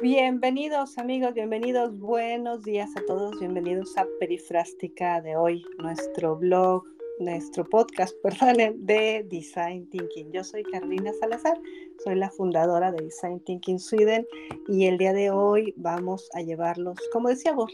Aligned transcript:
Bienvenidos 0.00 0.96
amigos, 0.96 1.34
bienvenidos, 1.34 1.98
buenos 1.98 2.62
días 2.62 2.88
a 2.96 3.04
todos, 3.04 3.36
bienvenidos 3.40 3.98
a 3.98 4.06
Perifrástica 4.20 5.20
de 5.20 5.34
hoy, 5.34 5.64
nuestro 5.78 6.36
blog, 6.36 6.84
nuestro 7.18 7.64
podcast, 7.64 8.14
perdón, 8.22 8.86
de 8.86 9.26
Design 9.28 9.90
Thinking. 9.90 10.30
Yo 10.30 10.44
soy 10.44 10.62
Carolina 10.62 11.10
Salazar, 11.18 11.58
soy 12.04 12.14
la 12.14 12.30
fundadora 12.30 12.92
de 12.92 13.02
Design 13.02 13.40
Thinking 13.40 13.80
Sweden 13.80 14.24
y 14.68 14.86
el 14.86 14.98
día 14.98 15.12
de 15.12 15.32
hoy 15.32 15.74
vamos 15.76 16.30
a 16.32 16.42
llevarlos, 16.42 16.96
como 17.12 17.28
decía 17.28 17.52
Buzz 17.52 17.72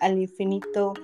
al 0.00 0.18
infinito 0.18 0.94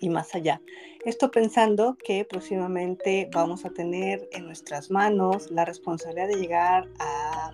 y 0.00 0.08
más 0.08 0.34
allá. 0.34 0.62
Esto 1.04 1.30
pensando 1.30 1.98
que 2.02 2.24
próximamente 2.24 3.28
vamos 3.34 3.66
a 3.66 3.70
tener 3.70 4.26
en 4.32 4.46
nuestras 4.46 4.90
manos 4.90 5.50
la 5.50 5.66
responsabilidad 5.66 6.28
de 6.28 6.40
llegar 6.40 6.88
a 7.00 7.52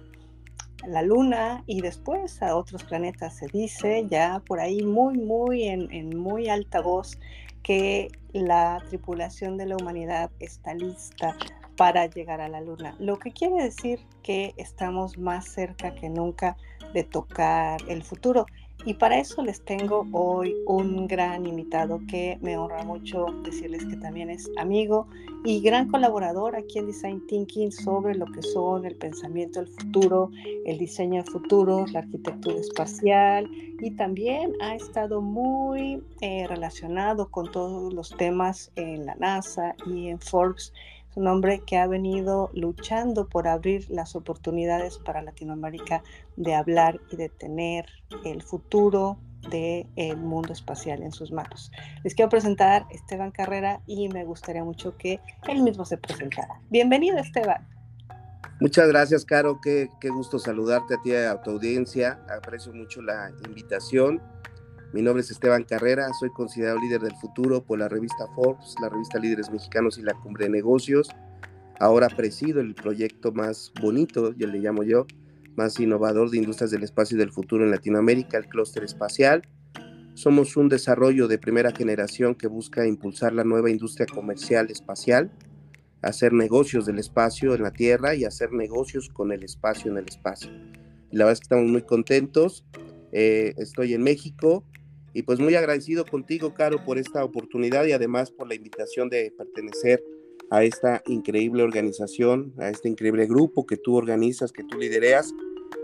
la 0.86 1.02
Luna 1.02 1.62
y 1.66 1.80
después 1.80 2.42
a 2.42 2.56
otros 2.56 2.84
planetas. 2.84 3.36
Se 3.36 3.46
dice 3.48 4.06
ya 4.08 4.42
por 4.46 4.60
ahí 4.60 4.82
muy, 4.82 5.18
muy 5.18 5.64
en, 5.64 6.16
muy 6.16 6.48
alta 6.48 6.80
voz 6.80 7.18
que 7.62 8.08
la 8.32 8.82
tripulación 8.88 9.56
de 9.56 9.66
la 9.66 9.76
humanidad 9.76 10.30
está 10.38 10.74
lista 10.74 11.36
para 11.76 12.06
llegar 12.06 12.40
a 12.40 12.48
la 12.48 12.60
Luna. 12.60 12.94
Lo 12.98 13.18
que 13.18 13.32
quiere 13.32 13.62
decir 13.62 14.00
que 14.22 14.54
estamos 14.56 15.18
más 15.18 15.48
cerca 15.48 15.94
que 15.94 16.08
nunca 16.08 16.56
de 16.94 17.04
tocar 17.04 17.80
el 17.88 18.02
futuro. 18.02 18.46
Y 18.86 18.94
para 18.94 19.18
eso 19.18 19.42
les 19.42 19.60
tengo 19.62 20.06
hoy 20.12 20.54
un 20.64 21.08
gran 21.08 21.44
invitado 21.44 22.00
que 22.08 22.38
me 22.40 22.56
honra 22.56 22.84
mucho 22.84 23.26
decirles 23.42 23.84
que 23.84 23.96
también 23.96 24.30
es 24.30 24.48
amigo 24.58 25.08
y 25.44 25.60
gran 25.60 25.88
colaborador 25.88 26.54
aquí 26.54 26.78
en 26.78 26.86
Design 26.86 27.26
Thinking 27.26 27.72
sobre 27.72 28.14
lo 28.14 28.26
que 28.26 28.42
son 28.42 28.86
el 28.86 28.94
pensamiento 28.94 29.58
del 29.58 29.68
futuro, 29.68 30.30
el 30.64 30.78
diseño 30.78 31.24
de 31.24 31.28
futuros, 31.28 31.92
la 31.92 32.00
arquitectura 32.00 32.60
espacial 32.60 33.50
y 33.80 33.90
también 33.90 34.52
ha 34.60 34.76
estado 34.76 35.20
muy 35.20 36.00
eh, 36.20 36.46
relacionado 36.46 37.28
con 37.28 37.50
todos 37.50 37.92
los 37.92 38.10
temas 38.16 38.70
en 38.76 39.04
la 39.04 39.16
NASA 39.16 39.74
y 39.84 40.10
en 40.10 40.20
Forbes 40.20 40.72
un 41.16 41.26
hombre 41.28 41.62
que 41.66 41.78
ha 41.78 41.86
venido 41.86 42.50
luchando 42.54 43.28
por 43.28 43.48
abrir 43.48 43.90
las 43.90 44.14
oportunidades 44.14 44.98
para 44.98 45.22
Latinoamérica 45.22 46.02
de 46.36 46.54
hablar 46.54 47.00
y 47.10 47.16
de 47.16 47.30
tener 47.30 47.86
el 48.24 48.42
futuro 48.42 49.18
del 49.50 50.16
mundo 50.18 50.52
espacial 50.52 51.02
en 51.02 51.12
sus 51.12 51.32
manos. 51.32 51.72
Les 52.04 52.14
quiero 52.14 52.28
presentar 52.28 52.82
a 52.82 52.94
Esteban 52.94 53.30
Carrera 53.30 53.80
y 53.86 54.08
me 54.10 54.24
gustaría 54.24 54.62
mucho 54.62 54.96
que 54.98 55.20
él 55.48 55.62
mismo 55.62 55.86
se 55.86 55.96
presentara. 55.96 56.60
Bienvenido, 56.68 57.16
Esteban. 57.18 57.66
Muchas 58.60 58.88
gracias, 58.88 59.24
Caro. 59.24 59.60
Qué, 59.62 59.88
qué 60.00 60.10
gusto 60.10 60.38
saludarte 60.38 60.94
a 60.94 61.02
ti 61.02 61.10
y 61.10 61.14
a 61.14 61.40
tu 61.40 61.50
audiencia. 61.50 62.20
Aprecio 62.28 62.74
mucho 62.74 63.00
la 63.00 63.30
invitación 63.46 64.20
mi 64.96 65.02
nombre 65.02 65.20
es 65.20 65.30
Esteban 65.30 65.64
Carrera, 65.64 66.08
soy 66.18 66.30
considerado 66.30 66.80
líder 66.80 67.02
del 67.02 67.14
futuro 67.16 67.62
por 67.62 67.78
la 67.78 67.86
revista 67.86 68.28
Forbes, 68.34 68.76
la 68.80 68.88
revista 68.88 69.18
Líderes 69.18 69.50
Mexicanos 69.50 69.98
y 69.98 70.02
la 70.02 70.14
Cumbre 70.14 70.46
de 70.46 70.50
Negocios. 70.50 71.10
Ahora 71.78 72.08
presido 72.08 72.62
el 72.62 72.74
proyecto 72.74 73.30
más 73.30 73.74
bonito, 73.78 74.32
yo 74.32 74.46
le 74.46 74.58
llamo 74.58 74.84
yo, 74.84 75.06
más 75.54 75.78
innovador 75.80 76.30
de 76.30 76.38
industrias 76.38 76.70
del 76.70 76.82
espacio 76.82 77.14
y 77.14 77.18
del 77.18 77.30
futuro 77.30 77.62
en 77.62 77.72
Latinoamérica, 77.72 78.38
el 78.38 78.46
clúster 78.46 78.84
espacial. 78.84 79.42
Somos 80.14 80.56
un 80.56 80.70
desarrollo 80.70 81.28
de 81.28 81.36
primera 81.36 81.72
generación 81.72 82.34
que 82.34 82.46
busca 82.46 82.86
impulsar 82.86 83.34
la 83.34 83.44
nueva 83.44 83.68
industria 83.68 84.06
comercial 84.06 84.70
espacial, 84.70 85.30
hacer 86.00 86.32
negocios 86.32 86.86
del 86.86 86.98
espacio 86.98 87.54
en 87.54 87.64
la 87.64 87.70
Tierra 87.70 88.14
y 88.14 88.24
hacer 88.24 88.50
negocios 88.50 89.10
con 89.10 89.30
el 89.30 89.42
espacio 89.42 89.90
en 89.90 89.98
el 89.98 90.06
espacio. 90.08 90.50
la 91.10 91.26
verdad 91.26 91.32
es 91.32 91.40
que 91.40 91.44
estamos 91.44 91.70
muy 91.70 91.82
contentos. 91.82 92.64
Eh, 93.12 93.54
estoy 93.58 93.94
en 93.94 94.02
México, 94.02 94.64
y 95.16 95.22
pues 95.22 95.40
muy 95.40 95.54
agradecido 95.54 96.04
contigo, 96.04 96.52
Caro, 96.52 96.84
por 96.84 96.98
esta 96.98 97.24
oportunidad 97.24 97.86
y 97.86 97.92
además 97.92 98.30
por 98.30 98.48
la 98.48 98.54
invitación 98.54 99.08
de 99.08 99.32
pertenecer 99.34 100.04
a 100.50 100.62
esta 100.62 101.02
increíble 101.06 101.62
organización, 101.62 102.52
a 102.58 102.68
este 102.68 102.90
increíble 102.90 103.24
grupo 103.24 103.64
que 103.64 103.78
tú 103.78 103.96
organizas, 103.96 104.52
que 104.52 104.62
tú 104.62 104.76
lidereas, 104.76 105.32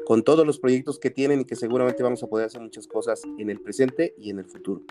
con 0.04 0.22
todos 0.22 0.46
los 0.46 0.58
proyectos 0.58 0.98
que 0.98 1.08
tienen 1.08 1.40
y 1.40 1.44
que 1.46 1.56
seguramente 1.56 2.02
vamos 2.02 2.22
a 2.22 2.26
poder 2.26 2.44
hacer 2.44 2.60
muchas 2.60 2.86
cosas 2.86 3.22
en 3.38 3.48
el 3.48 3.58
presente 3.58 4.14
y 4.18 4.28
en 4.28 4.40
el 4.40 4.44
futuro. 4.44 4.82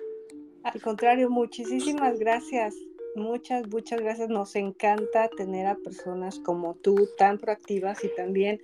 Al 0.64 0.82
contrario, 0.82 1.30
muchísimas 1.30 2.18
gracias. 2.18 2.74
Muchas, 3.16 3.68
muchas 3.68 4.00
gracias. 4.00 4.30
Nos 4.30 4.56
encanta 4.56 5.30
tener 5.36 5.68
a 5.68 5.76
personas 5.76 6.40
como 6.40 6.76
tú 6.76 7.10
tan 7.18 7.38
proactivas 7.38 8.04
y 8.06 8.16
también 8.16 8.62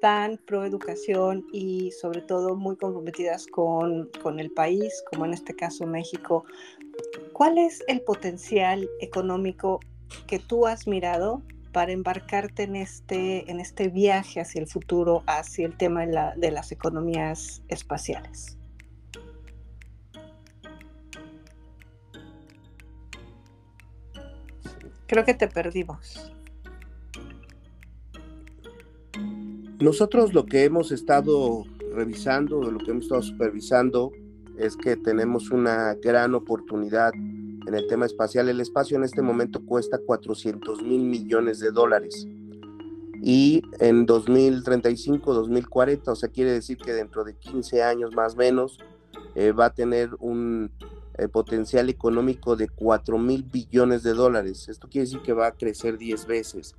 tan 0.00 0.36
pro 0.36 0.64
educación 0.64 1.46
y 1.52 1.92
sobre 1.92 2.20
todo 2.20 2.56
muy 2.56 2.76
comprometidas 2.76 3.46
con, 3.46 4.10
con 4.20 4.40
el 4.40 4.50
país, 4.50 5.04
como 5.10 5.26
en 5.26 5.34
este 5.34 5.54
caso 5.54 5.86
México. 5.86 6.44
¿Cuál 7.32 7.58
es 7.58 7.84
el 7.86 8.00
potencial 8.00 8.88
económico 9.00 9.78
que 10.26 10.40
tú 10.40 10.66
has 10.66 10.88
mirado 10.88 11.42
para 11.72 11.92
embarcarte 11.92 12.64
en 12.64 12.76
este, 12.76 13.48
en 13.50 13.60
este 13.60 13.88
viaje 13.88 14.40
hacia 14.40 14.60
el 14.60 14.66
futuro, 14.66 15.22
hacia 15.26 15.66
el 15.66 15.76
tema 15.76 16.04
de, 16.04 16.32
de 16.36 16.50
las 16.50 16.72
economías 16.72 17.62
espaciales? 17.68 18.58
Creo 25.06 25.24
que 25.24 25.34
te 25.34 25.48
perdimos. 25.48 26.32
Nosotros 29.80 30.32
lo 30.32 30.46
que 30.46 30.64
hemos 30.64 30.92
estado 30.92 31.64
revisando, 31.94 32.62
lo 32.62 32.78
que 32.78 32.90
hemos 32.90 33.04
estado 33.04 33.22
supervisando, 33.22 34.12
es 34.58 34.76
que 34.76 34.96
tenemos 34.96 35.50
una 35.50 35.94
gran 35.94 36.34
oportunidad 36.34 37.12
en 37.14 37.74
el 37.74 37.86
tema 37.86 38.06
espacial. 38.06 38.48
El 38.48 38.60
espacio 38.60 38.96
en 38.96 39.04
este 39.04 39.22
momento 39.22 39.64
cuesta 39.64 39.98
400 39.98 40.82
mil 40.82 41.02
millones 41.02 41.58
de 41.60 41.70
dólares. 41.70 42.26
Y 43.22 43.62
en 43.80 44.06
2035, 44.06 45.34
2040, 45.34 46.12
o 46.12 46.14
sea, 46.14 46.28
quiere 46.28 46.52
decir 46.52 46.76
que 46.78 46.92
dentro 46.92 47.24
de 47.24 47.34
15 47.36 47.82
años 47.82 48.14
más 48.14 48.34
o 48.34 48.38
menos, 48.38 48.78
eh, 49.34 49.52
va 49.52 49.66
a 49.66 49.74
tener 49.74 50.10
un 50.20 50.70
eh, 51.16 51.28
potencial 51.28 51.88
económico 51.88 52.56
de 52.56 52.68
4 52.68 53.18
mil 53.18 53.44
billones 53.44 54.02
de 54.02 54.14
dólares. 54.14 54.68
Esto 54.68 54.88
quiere 54.88 55.04
decir 55.04 55.22
que 55.22 55.32
va 55.32 55.46
a 55.46 55.52
crecer 55.52 55.96
10 55.96 56.26
veces. 56.26 56.74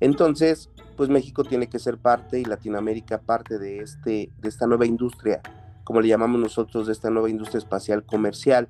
Entonces, 0.00 0.68
pues 0.98 1.08
México 1.08 1.44
tiene 1.44 1.66
que 1.66 1.78
ser 1.78 1.96
parte 1.96 2.38
y 2.38 2.44
Latinoamérica 2.44 3.22
parte 3.22 3.58
de, 3.58 3.78
este, 3.78 4.30
de 4.38 4.48
esta 4.50 4.66
nueva 4.66 4.84
industria, 4.84 5.40
como 5.84 6.02
le 6.02 6.08
llamamos 6.08 6.38
nosotros, 6.38 6.88
de 6.88 6.92
esta 6.92 7.08
nueva 7.08 7.30
industria 7.30 7.56
espacial 7.56 8.04
comercial. 8.04 8.68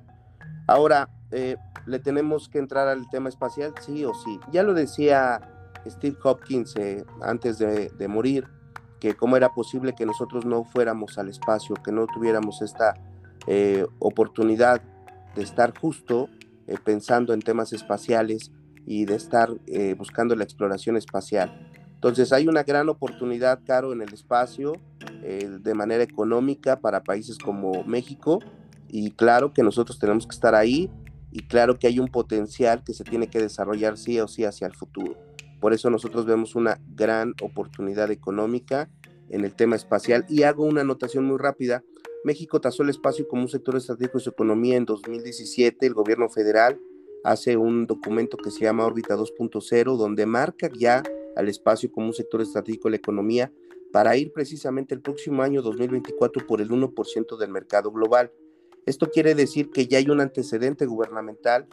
Ahora, 0.65 1.09
eh, 1.31 1.57
¿le 1.85 1.99
tenemos 1.99 2.47
que 2.47 2.59
entrar 2.59 2.87
al 2.87 3.09
tema 3.09 3.27
espacial? 3.27 3.73
Sí 3.81 4.05
o 4.05 4.13
sí. 4.13 4.39
Ya 4.53 4.63
lo 4.63 4.73
decía 4.73 5.41
Steve 5.85 6.15
Hopkins 6.23 6.73
eh, 6.77 7.03
antes 7.21 7.57
de, 7.57 7.89
de 7.89 8.07
morir, 8.07 8.47
que 9.01 9.13
cómo 9.13 9.35
era 9.35 9.53
posible 9.53 9.93
que 9.93 10.05
nosotros 10.05 10.45
no 10.45 10.63
fuéramos 10.63 11.17
al 11.17 11.27
espacio, 11.27 11.75
que 11.75 11.91
no 11.91 12.07
tuviéramos 12.07 12.61
esta 12.61 12.93
oportunidad 13.97 14.83
de 15.35 15.43
estar 15.43 15.77
justo 15.77 16.29
eh, 16.67 16.75
pensando 16.83 17.33
en 17.33 17.41
temas 17.41 17.73
espaciales 17.73 18.51
y 18.85 19.05
de 19.05 19.15
estar 19.15 19.49
eh, 19.67 19.95
buscando 19.97 20.35
la 20.35 20.43
exploración 20.43 20.97
espacial. 20.97 21.69
Entonces 21.93 22.33
hay 22.33 22.47
una 22.47 22.63
gran 22.63 22.89
oportunidad, 22.89 23.59
Caro, 23.65 23.93
en 23.93 24.01
el 24.01 24.13
espacio 24.13 24.73
eh, 25.23 25.49
de 25.61 25.73
manera 25.73 26.03
económica 26.03 26.79
para 26.79 27.03
países 27.03 27.37
como 27.37 27.83
México 27.83 28.39
y 28.87 29.11
claro 29.11 29.53
que 29.53 29.63
nosotros 29.63 29.99
tenemos 29.99 30.25
que 30.25 30.33
estar 30.33 30.55
ahí 30.55 30.89
y 31.31 31.41
claro 31.43 31.77
que 31.77 31.87
hay 31.87 31.99
un 31.99 32.07
potencial 32.07 32.83
que 32.83 32.93
se 32.93 33.03
tiene 33.03 33.27
que 33.27 33.39
desarrollar 33.39 33.97
sí 33.97 34.19
o 34.19 34.27
sí 34.27 34.43
hacia 34.45 34.67
el 34.67 34.73
futuro. 34.73 35.15
Por 35.59 35.73
eso 35.73 35.89
nosotros 35.91 36.25
vemos 36.25 36.55
una 36.55 36.79
gran 36.95 37.35
oportunidad 37.41 38.09
económica 38.09 38.89
en 39.29 39.45
el 39.45 39.53
tema 39.53 39.75
espacial 39.75 40.25
y 40.27 40.43
hago 40.43 40.65
una 40.65 40.81
anotación 40.81 41.23
muy 41.25 41.37
rápida 41.37 41.83
México 42.23 42.61
tasó 42.61 42.83
el 42.83 42.89
espacio 42.89 43.27
como 43.27 43.43
un 43.43 43.49
sector 43.49 43.75
estratégico 43.75 44.17
de 44.17 44.23
su 44.23 44.29
economía 44.29 44.77
en 44.77 44.85
2017. 44.85 45.85
El 45.85 45.93
gobierno 45.93 46.29
federal 46.29 46.79
hace 47.23 47.57
un 47.57 47.87
documento 47.87 48.37
que 48.37 48.51
se 48.51 48.61
llama 48.61 48.85
Órbita 48.85 49.15
2.0, 49.15 49.97
donde 49.97 50.25
marca 50.25 50.69
ya 50.73 51.03
al 51.35 51.49
espacio 51.49 51.91
como 51.91 52.07
un 52.07 52.13
sector 52.13 52.41
estratégico 52.41 52.87
de 52.87 52.91
la 52.91 52.97
economía 52.97 53.51
para 53.91 54.15
ir 54.15 54.31
precisamente 54.31 54.93
el 54.93 55.01
próximo 55.01 55.41
año 55.41 55.61
2024 55.61 56.45
por 56.45 56.61
el 56.61 56.69
1% 56.69 57.37
del 57.37 57.49
mercado 57.49 57.91
global. 57.91 58.31
Esto 58.85 59.09
quiere 59.09 59.35
decir 59.35 59.69
que 59.69 59.87
ya 59.87 59.97
hay 59.97 60.09
un 60.09 60.21
antecedente 60.21 60.85
gubernamental, 60.85 61.67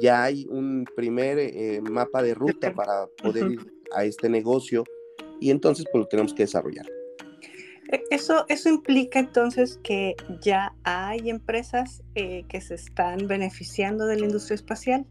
ya 0.00 0.22
hay 0.22 0.46
un 0.48 0.84
primer 0.96 1.38
eh, 1.38 1.80
mapa 1.80 2.22
de 2.22 2.34
ruta 2.34 2.74
para 2.74 3.06
poder 3.22 3.52
ir 3.52 3.72
a 3.94 4.04
este 4.04 4.28
negocio 4.28 4.84
y 5.40 5.50
entonces 5.50 5.86
pues 5.90 6.02
lo 6.02 6.08
tenemos 6.08 6.34
que 6.34 6.44
desarrollar. 6.44 6.86
E, 7.92 8.02
eso, 8.10 8.46
eso 8.48 8.68
implica 8.68 9.20
entonces 9.20 9.78
que 9.84 10.16
ya 10.40 10.74
hay 10.82 11.30
empresas 11.30 12.02
eh, 12.14 12.44
que 12.48 12.60
se 12.60 12.74
están 12.74 13.28
beneficiando 13.28 14.06
de 14.06 14.18
la 14.18 14.26
industria 14.26 14.56
espacial. 14.56 15.06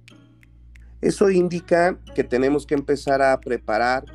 Eso 1.00 1.30
indica 1.32 1.98
que 2.14 2.24
tenemos 2.24 2.66
que 2.66 2.76
empezar 2.76 3.22
a 3.22 3.40
preparar 3.40 4.06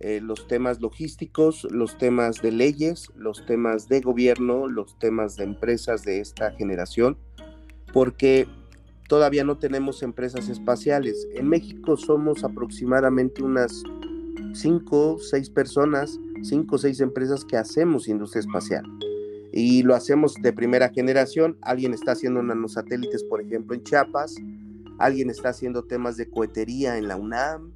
eh, 0.00 0.20
los 0.22 0.46
temas 0.46 0.80
logísticos, 0.80 1.66
los 1.70 1.98
temas 1.98 2.40
de 2.40 2.52
leyes, 2.52 3.10
los 3.16 3.44
temas 3.46 3.88
de 3.88 4.00
gobierno, 4.00 4.66
los 4.66 4.98
temas 4.98 5.36
de 5.36 5.44
empresas 5.44 6.04
de 6.04 6.20
esta 6.20 6.52
generación, 6.52 7.18
porque 7.92 8.46
todavía 9.08 9.44
no 9.44 9.58
tenemos 9.58 10.02
empresas 10.02 10.48
espaciales. 10.48 11.28
En 11.34 11.48
México 11.48 11.96
somos 11.96 12.44
aproximadamente 12.44 13.42
unas 13.42 13.82
5, 14.54 15.18
6 15.18 15.50
personas, 15.50 16.18
5 16.42 16.74
o 16.74 16.78
6 16.78 17.00
empresas 17.00 17.44
que 17.44 17.56
hacemos 17.56 18.08
industria 18.08 18.40
espacial. 18.40 18.84
Y 19.52 19.82
lo 19.82 19.94
hacemos 19.94 20.34
de 20.34 20.52
primera 20.52 20.90
generación. 20.90 21.56
Alguien 21.62 21.92
está 21.92 22.12
haciendo 22.12 22.42
nanosatélites, 22.42 23.24
por 23.24 23.40
ejemplo, 23.40 23.74
en 23.74 23.82
Chiapas. 23.82 24.36
Alguien 24.98 25.30
está 25.30 25.48
haciendo 25.48 25.84
temas 25.84 26.16
de 26.16 26.28
cohetería 26.28 26.98
en 26.98 27.08
la 27.08 27.16
UNAM 27.16 27.72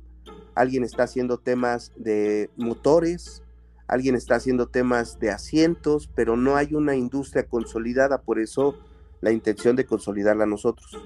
alguien 0.55 0.85
está 0.85 1.05
haciendo 1.05 1.39
temas 1.39 1.93
de 1.97 2.51
motores, 2.57 3.43
alguien 3.87 4.15
está 4.15 4.37
haciendo 4.37 4.69
temas 4.69 5.19
de 5.19 5.31
asientos, 5.31 6.09
pero 6.15 6.37
no 6.37 6.57
hay 6.57 6.75
una 6.75 6.97
industria 6.97 7.47
consolidada, 7.47 8.23
por 8.23 8.39
eso 8.39 8.77
la 9.21 9.33
intención 9.33 9.77
de 9.77 9.87
consolidarla 9.87 10.47
nosotros. 10.47 10.97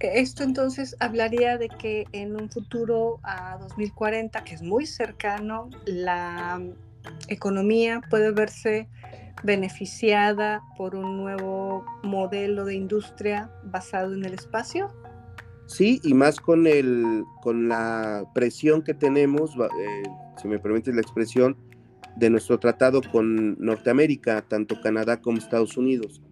Esto 0.00 0.42
entonces 0.42 0.94
hablaría 1.00 1.56
de 1.56 1.68
que 1.68 2.06
en 2.12 2.36
un 2.40 2.50
futuro 2.50 3.18
a 3.22 3.56
2040, 3.58 4.44
que 4.44 4.54
es 4.54 4.62
muy 4.62 4.86
cercano, 4.86 5.70
la 5.86 6.60
economía 7.28 8.02
puede 8.10 8.30
verse 8.32 8.88
beneficiada 9.42 10.62
por 10.76 10.94
un 10.94 11.16
nuevo 11.16 11.84
modelo 12.02 12.64
de 12.64 12.74
industria 12.74 13.50
basado 13.64 14.14
en 14.14 14.24
el 14.24 14.34
espacio. 14.34 14.92
Sí, 15.66 16.00
y 16.04 16.14
más 16.14 16.40
con, 16.40 16.66
el, 16.66 17.24
con 17.42 17.68
la 17.68 18.24
presión 18.34 18.82
que 18.82 18.94
tenemos, 18.94 19.52
eh, 19.56 20.02
si 20.40 20.46
me 20.46 20.58
permite 20.58 20.92
la 20.92 21.00
expresión, 21.00 21.56
de 22.16 22.30
nuestro 22.30 22.58
tratado 22.58 23.02
con 23.02 23.56
Norteamérica, 23.58 24.42
tanto 24.42 24.80
Canadá 24.80 25.20
como 25.20 25.38
Estados 25.38 25.76
Unidos. 25.76 26.22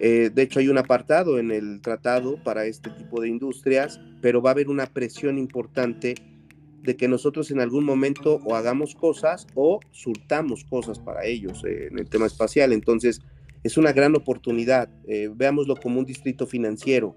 Eh, 0.00 0.30
de 0.32 0.42
hecho, 0.42 0.60
hay 0.60 0.68
un 0.68 0.78
apartado 0.78 1.38
en 1.38 1.50
el 1.50 1.80
tratado 1.80 2.42
para 2.42 2.64
este 2.64 2.90
tipo 2.90 3.20
de 3.20 3.28
industrias, 3.28 4.00
pero 4.20 4.42
va 4.42 4.50
a 4.50 4.52
haber 4.52 4.68
una 4.68 4.86
presión 4.86 5.38
importante 5.38 6.14
de 6.82 6.96
que 6.96 7.08
nosotros 7.08 7.50
en 7.50 7.60
algún 7.60 7.84
momento 7.84 8.40
o 8.44 8.56
hagamos 8.56 8.94
cosas 8.94 9.46
o 9.54 9.80
surtamos 9.90 10.64
cosas 10.64 10.98
para 10.98 11.26
ellos 11.26 11.62
eh, 11.64 11.88
en 11.90 11.98
el 11.98 12.08
tema 12.08 12.26
espacial. 12.26 12.72
Entonces, 12.72 13.20
es 13.62 13.76
una 13.76 13.92
gran 13.92 14.16
oportunidad. 14.16 14.88
veámoslo 15.36 15.76
como 15.76 15.98
un 15.98 16.06
distrito 16.06 16.46
financiero 16.46 17.14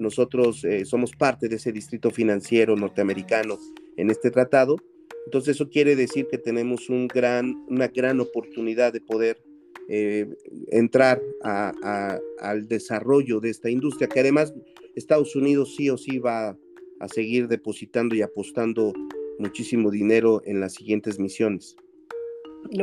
nosotros 0.00 0.64
eh, 0.64 0.86
somos 0.86 1.12
parte 1.12 1.48
de 1.48 1.56
ese 1.56 1.72
distrito 1.72 2.10
financiero 2.10 2.74
norteamericano 2.74 3.58
en 3.98 4.10
este 4.10 4.30
tratado. 4.30 4.76
Entonces 5.26 5.56
eso 5.56 5.68
quiere 5.68 5.94
decir 5.94 6.26
que 6.30 6.38
tenemos 6.38 6.88
una 6.88 7.88
gran 7.88 8.20
oportunidad 8.20 8.94
de 8.94 9.02
poder 9.02 9.42
eh, 9.92 10.28
entrar 10.68 11.20
al 11.42 12.68
desarrollo 12.68 13.40
de 13.40 13.50
esta 13.50 13.70
industria, 13.70 14.06
que 14.06 14.20
además 14.20 14.54
Estados 14.94 15.34
Unidos 15.34 15.74
sí 15.74 15.90
o 15.90 15.98
sí 15.98 16.20
va 16.20 16.56
a 17.00 17.08
seguir 17.08 17.48
depositando 17.48 18.14
y 18.14 18.22
apostando 18.22 18.92
muchísimo 19.40 19.90
dinero 19.90 20.42
en 20.44 20.60
las 20.60 20.74
siguientes 20.74 21.18
misiones. 21.18 21.74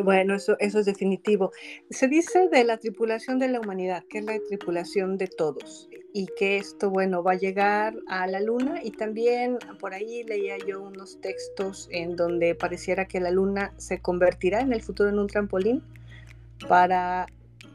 Bueno, 0.04 0.36
eso, 0.36 0.58
eso 0.60 0.80
es 0.80 0.86
definitivo. 0.86 1.54
Se 1.90 2.10
dice 2.10 2.50
de 2.50 2.66
la 2.66 2.78
tripulación 2.78 3.40
de 3.40 3.48
la 3.48 3.62
humanidad, 3.62 4.04
que 4.10 4.18
es 4.18 4.26
la 4.26 4.38
tripulación 4.50 5.18
de 5.18 5.28
todos, 5.28 5.88
y 6.12 6.28
que 6.38 6.58
esto, 6.58 6.90
bueno, 6.90 7.24
va 7.24 7.34
a 7.34 7.38
llegar 7.38 7.96
a 8.08 8.28
la 8.28 8.42
luna 8.42 8.82
y 8.84 8.92
también 8.92 9.60
por 9.80 9.94
ahí 9.94 10.24
leía 10.24 10.58
yo 10.58 10.82
unos 10.82 11.22
textos 11.22 11.88
en 11.90 12.18
donde 12.18 12.54
pareciera 12.54 13.08
que 13.08 13.22
la 13.22 13.32
luna 13.32 13.74
se 13.78 14.02
convertirá 14.02 14.60
en 14.60 14.74
el 14.74 14.82
futuro 14.82 15.10
en 15.10 15.20
un 15.20 15.28
trampolín 15.28 15.82
para 16.68 17.28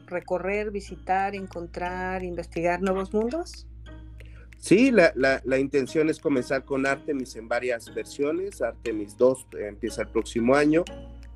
recorrer, 0.07 0.71
visitar, 0.71 1.35
encontrar, 1.35 2.23
investigar 2.23 2.81
nuevos 2.81 3.13
mundos. 3.13 3.67
Sí, 4.57 4.91
la, 4.91 5.11
la, 5.15 5.41
la, 5.43 5.59
intención 5.59 6.09
es 6.09 6.19
comenzar 6.19 6.63
con 6.63 6.85
Artemis 6.85 7.35
en 7.35 7.49
varias 7.49 7.93
versiones. 7.93 8.61
Artemis 8.61 9.17
2 9.17 9.47
empieza 9.59 10.03
el 10.03 10.07
próximo 10.07 10.55
año 10.55 10.85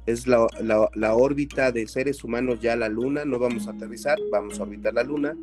es 0.07 0.25
la, 0.25 0.47
la, 0.95 1.15
órbita 1.15 1.71
de 1.73 1.85
seres 1.85 2.23
humanos 2.23 2.61
ya 2.61 2.77
la 2.77 2.87
Luna, 2.87 3.25
no 3.25 3.39
vamos 3.39 3.67
a 3.67 3.71
aterrizar, 3.71 4.17
vamos 4.31 4.57
a 4.59 4.63
orbitar 4.63 4.93
la 4.93 5.03
Luna, 5.03 5.37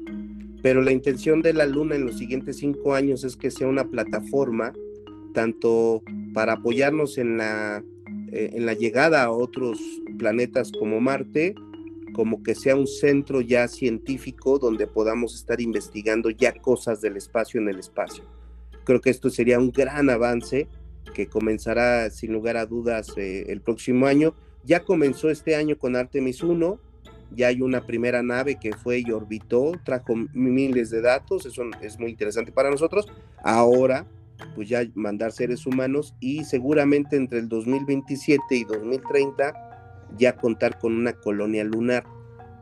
pero 0.63 0.81
la 0.81 0.91
intención 0.91 1.43
de 1.43 1.53
la 1.53 1.67
Luna 1.67 1.97
en 1.97 2.07
los 2.07 2.17
siguientes 2.19 2.57
cinco 2.57 2.95
años 2.95 3.25
es 3.25 3.37
que 3.37 3.51
sea 3.51 3.69
una 3.69 3.85
plataforma 3.85 4.73
tanto 5.35 6.03
para 6.33 6.55
apoyarnos 6.55 7.19
en 7.19 7.37
la, 7.37 7.85
eh, 8.33 8.51
en 8.55 8.65
la 8.65 8.73
llegada 8.73 9.25
a 9.25 9.31
otros 9.31 9.79
planetas 10.19 10.73
como 10.73 10.99
Marte, 10.99 11.55
como 12.15 12.43
que 12.43 12.55
sea 12.55 12.77
un 12.77 12.87
centro 12.87 13.43
ya 13.43 13.69
científico 13.69 14.59
donde 14.59 14.87
podamos 14.87 15.35
estar 15.35 15.61
investigando 15.61 16.31
ya 16.31 16.55
cosas 16.55 17.03
del 17.03 17.19
espacio 17.19 17.61
en 17.61 17.69
el 17.69 17.79
espacio. 17.79 18.25
Creo 18.85 19.03
que 19.03 19.11
esto 19.11 19.29
sería 19.29 19.59
un 19.59 19.71
gran 19.71 20.09
avance 20.09 20.69
que 21.13 21.27
comenzará 21.27 22.09
sin 22.09 22.33
lugar 22.33 22.57
a 22.57 22.65
dudas 22.65 23.13
eh, 23.19 23.45
el 23.49 23.61
próximo 23.61 24.07
año 24.07 24.35
ya 24.65 24.81
comenzó 24.81 25.31
este 25.31 25.57
año 25.57 25.79
con 25.79 25.95
Artemis 25.95 26.43
1, 26.43 26.79
ya 27.37 27.49
hay 27.49 27.61
una 27.61 27.85
primera 27.85 28.23
nave 28.23 28.59
que 28.59 28.73
fue 28.73 29.01
y 29.01 29.11
orbitó, 29.11 29.73
trajo 29.85 30.15
miles 30.33 30.91
de 30.91 31.03
datos, 31.03 31.45
eso 31.47 31.65
es 31.83 31.99
muy 31.99 32.11
interesante 32.11 32.51
para 32.51 32.71
nosotros. 32.71 33.07
Ahora, 33.43 34.07
pues 34.55 34.69
ya 34.69 34.83
mandar 34.95 35.33
seres 35.33 35.67
humanos 35.67 36.15
y 36.19 36.45
seguramente 36.45 37.17
entre 37.17 37.41
el 37.41 37.49
2027 37.49 38.43
y 38.57 38.65
2030 38.65 39.74
ya 40.17 40.37
contar 40.37 40.79
con 40.79 40.95
una 40.97 41.13
colonia 41.13 41.65
lunar, 41.65 42.05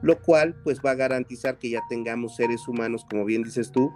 lo 0.02 0.20
cual 0.20 0.54
pues 0.64 0.80
va 0.84 0.92
a 0.92 0.96
garantizar 0.96 1.58
que 1.58 1.70
ya 1.70 1.80
tengamos 1.88 2.36
seres 2.36 2.66
humanos, 2.68 3.06
como 3.08 3.24
bien 3.24 3.42
dices 3.42 3.70
tú, 3.70 3.92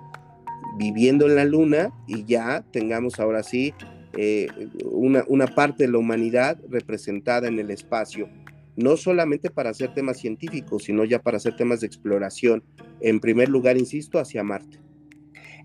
viviendo 0.78 1.26
en 1.26 1.34
la 1.34 1.44
luna 1.44 1.90
y 2.06 2.24
ya 2.24 2.64
tengamos 2.70 3.18
ahora 3.18 3.42
sí 3.42 3.74
eh, 4.16 4.48
una, 4.84 5.24
una 5.28 5.46
parte 5.46 5.84
de 5.84 5.92
la 5.92 5.98
humanidad 5.98 6.58
representada 6.68 7.48
en 7.48 7.58
el 7.58 7.70
espacio, 7.70 8.28
no 8.76 8.96
solamente 8.96 9.50
para 9.50 9.70
hacer 9.70 9.92
temas 9.94 10.18
científicos, 10.18 10.84
sino 10.84 11.04
ya 11.04 11.20
para 11.20 11.36
hacer 11.36 11.56
temas 11.56 11.80
de 11.80 11.86
exploración, 11.86 12.62
en 13.00 13.20
primer 13.20 13.48
lugar, 13.48 13.76
insisto, 13.76 14.18
hacia 14.18 14.42
Marte. 14.42 14.80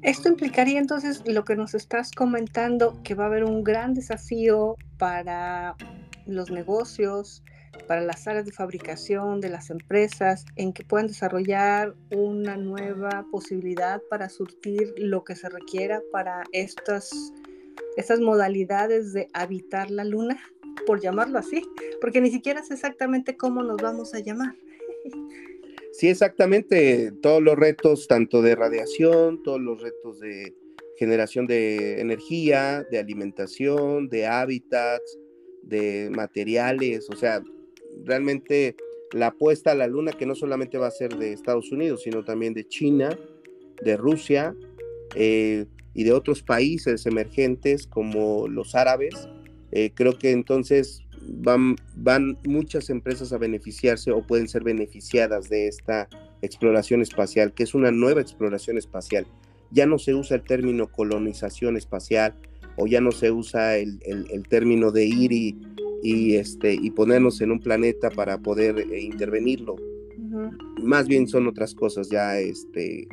Esto 0.01 0.29
implicaría 0.29 0.79
entonces 0.79 1.21
lo 1.27 1.45
que 1.45 1.55
nos 1.55 1.75
estás 1.75 2.11
comentando, 2.11 2.99
que 3.03 3.13
va 3.13 3.25
a 3.25 3.27
haber 3.27 3.43
un 3.43 3.63
gran 3.63 3.93
desafío 3.93 4.75
para 4.97 5.75
los 6.25 6.49
negocios, 6.49 7.43
para 7.87 8.01
las 8.01 8.27
áreas 8.27 8.45
de 8.45 8.51
fabricación 8.51 9.41
de 9.41 9.49
las 9.49 9.69
empresas, 9.69 10.45
en 10.55 10.73
que 10.73 10.83
puedan 10.83 11.07
desarrollar 11.07 11.95
una 12.11 12.57
nueva 12.57 13.25
posibilidad 13.31 14.01
para 14.09 14.29
surtir 14.29 14.93
lo 14.97 15.23
que 15.23 15.35
se 15.35 15.49
requiera 15.49 16.01
para 16.11 16.43
estas 16.51 17.33
esas 17.97 18.19
modalidades 18.19 19.13
de 19.13 19.27
habitar 19.33 19.91
la 19.91 20.03
luna, 20.03 20.39
por 20.85 21.01
llamarlo 21.01 21.39
así, 21.39 21.63
porque 21.99 22.21
ni 22.21 22.31
siquiera 22.31 22.63
sé 22.63 22.73
exactamente 22.73 23.35
cómo 23.35 23.63
nos 23.63 23.77
vamos 23.81 24.13
a 24.13 24.19
llamar. 24.19 24.55
Sí, 25.93 26.07
exactamente. 26.07 27.11
Todos 27.21 27.41
los 27.41 27.57
retos, 27.57 28.07
tanto 28.07 28.41
de 28.41 28.55
radiación, 28.55 29.43
todos 29.43 29.59
los 29.59 29.81
retos 29.81 30.19
de 30.19 30.55
generación 30.97 31.47
de 31.47 31.99
energía, 31.99 32.85
de 32.89 32.99
alimentación, 32.99 34.07
de 34.07 34.27
hábitats, 34.27 35.19
de 35.63 36.09
materiales, 36.11 37.09
o 37.09 37.15
sea, 37.15 37.43
realmente 38.05 38.75
la 39.11 39.27
apuesta 39.27 39.71
a 39.71 39.75
la 39.75 39.87
luna 39.87 40.11
que 40.13 40.25
no 40.25 40.35
solamente 40.35 40.77
va 40.77 40.87
a 40.87 40.91
ser 40.91 41.17
de 41.17 41.33
Estados 41.33 41.71
Unidos, 41.71 42.03
sino 42.03 42.23
también 42.23 42.53
de 42.53 42.67
China, 42.67 43.09
de 43.81 43.97
Rusia, 43.97 44.55
eh, 45.15 45.65
y 45.93 46.03
de 46.03 46.13
otros 46.13 46.41
países 46.41 47.05
emergentes 47.05 47.85
como 47.85 48.47
los 48.47 48.75
árabes, 48.75 49.27
eh, 49.71 49.91
creo 49.93 50.17
que 50.17 50.31
entonces 50.31 51.01
van, 51.21 51.75
van 51.95 52.37
muchas 52.45 52.89
empresas 52.89 53.33
a 53.33 53.37
beneficiarse 53.37 54.11
o 54.11 54.25
pueden 54.25 54.47
ser 54.47 54.63
beneficiadas 54.63 55.49
de 55.49 55.67
esta 55.67 56.07
exploración 56.41 57.01
espacial, 57.01 57.53
que 57.53 57.63
es 57.63 57.73
una 57.73 57.91
nueva 57.91 58.21
exploración 58.21 58.77
espacial. 58.77 59.27
Ya 59.71 59.85
no 59.85 59.99
se 59.99 60.13
usa 60.13 60.37
el 60.37 60.43
término 60.43 60.91
colonización 60.91 61.77
espacial 61.77 62.35
o 62.77 62.87
ya 62.87 63.01
no 63.01 63.11
se 63.11 63.31
usa 63.31 63.77
el, 63.77 63.99
el, 64.05 64.47
término 64.47 64.91
de 64.91 65.05
ir 65.05 65.31
y, 65.31 65.57
y, 66.01 66.35
este, 66.35 66.73
y 66.73 66.91
ponernos 66.91 67.41
en 67.41 67.51
un 67.51 67.59
planeta 67.59 68.09
para 68.09 68.37
poder 68.37 68.79
eh, 68.79 69.01
intervenirlo. 69.01 69.75
Más 70.81 71.07
bien 71.07 71.27
son 71.27 71.47
otras 71.47 71.75
cosas 71.75 72.09
ya 72.09 72.39
este, 72.39 73.07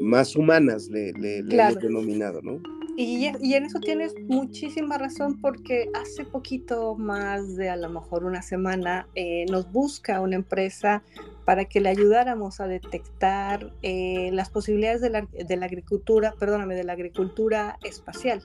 más 0.00 0.36
humanas 0.36 0.88
le, 0.88 1.12
le, 1.12 1.38
hemos 1.38 1.80
denominado, 1.80 2.42
¿no? 2.42 2.60
Y, 2.98 3.30
y, 3.42 3.54
en 3.54 3.64
eso 3.66 3.78
tienes 3.78 4.14
muchísima 4.26 4.96
razón 4.96 5.38
porque 5.38 5.90
hace 5.92 6.24
poquito 6.24 6.94
más 6.94 7.54
de 7.54 7.68
a 7.68 7.76
lo 7.76 7.90
mejor 7.90 8.24
una 8.24 8.40
semana 8.40 9.06
eh, 9.14 9.44
nos 9.50 9.70
busca 9.70 10.22
una 10.22 10.36
empresa 10.36 11.02
para 11.44 11.66
que 11.66 11.80
le 11.80 11.90
ayudáramos 11.90 12.58
a 12.58 12.66
detectar 12.66 13.70
eh, 13.82 14.30
las 14.32 14.48
posibilidades 14.48 15.02
de 15.02 15.10
la, 15.10 15.28
de 15.30 15.56
la, 15.56 15.66
agricultura, 15.66 16.32
perdóname, 16.38 16.74
de 16.74 16.84
la 16.84 16.94
agricultura 16.94 17.78
espacial. 17.84 18.42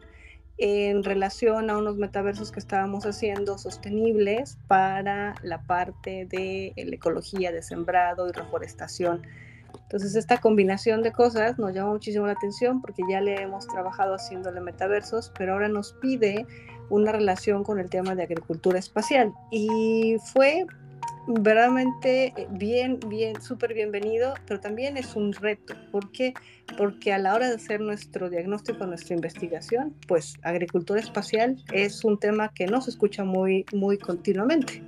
En 0.63 1.03
relación 1.03 1.71
a 1.71 1.77
unos 1.77 1.97
metaversos 1.97 2.51
que 2.51 2.59
estábamos 2.59 3.07
haciendo 3.07 3.57
sostenibles 3.57 4.59
para 4.67 5.33
la 5.41 5.63
parte 5.63 6.27
de 6.27 6.73
la 6.75 6.95
ecología 6.95 7.51
de 7.51 7.63
sembrado 7.63 8.29
y 8.29 8.31
reforestación. 8.31 9.23
Entonces 9.81 10.15
esta 10.15 10.37
combinación 10.37 11.01
de 11.01 11.11
cosas 11.11 11.57
nos 11.57 11.73
llama 11.73 11.93
muchísimo 11.93 12.27
la 12.27 12.33
atención 12.33 12.79
porque 12.79 13.01
ya 13.09 13.21
le 13.21 13.41
hemos 13.41 13.67
trabajado 13.67 14.13
haciéndole 14.13 14.61
metaversos, 14.61 15.31
pero 15.35 15.53
ahora 15.53 15.67
nos 15.67 15.93
pide 15.93 16.45
una 16.91 17.11
relación 17.11 17.63
con 17.63 17.79
el 17.79 17.89
tema 17.89 18.13
de 18.13 18.21
agricultura 18.21 18.77
espacial. 18.77 19.33
Y 19.49 20.17
fue 20.31 20.67
verdaderamente 21.27 22.33
eh, 22.35 22.47
bien, 22.51 22.99
bien, 23.07 23.41
súper 23.41 23.73
bienvenido, 23.73 24.33
pero 24.47 24.59
también 24.59 24.97
es 24.97 25.15
un 25.15 25.33
reto. 25.33 25.75
¿Por 25.91 26.11
qué? 26.11 26.33
Porque 26.77 27.13
a 27.13 27.19
la 27.19 27.35
hora 27.35 27.49
de 27.49 27.55
hacer 27.55 27.81
nuestro 27.81 28.29
diagnóstico, 28.29 28.85
nuestra 28.85 29.15
investigación, 29.15 29.95
pues 30.07 30.35
agricultura 30.41 30.99
espacial 30.99 31.63
es 31.73 32.03
un 32.03 32.19
tema 32.19 32.51
que 32.53 32.67
no 32.67 32.81
se 32.81 32.91
escucha 32.91 33.23
muy, 33.23 33.65
muy 33.73 33.97
continuamente. 33.97 34.83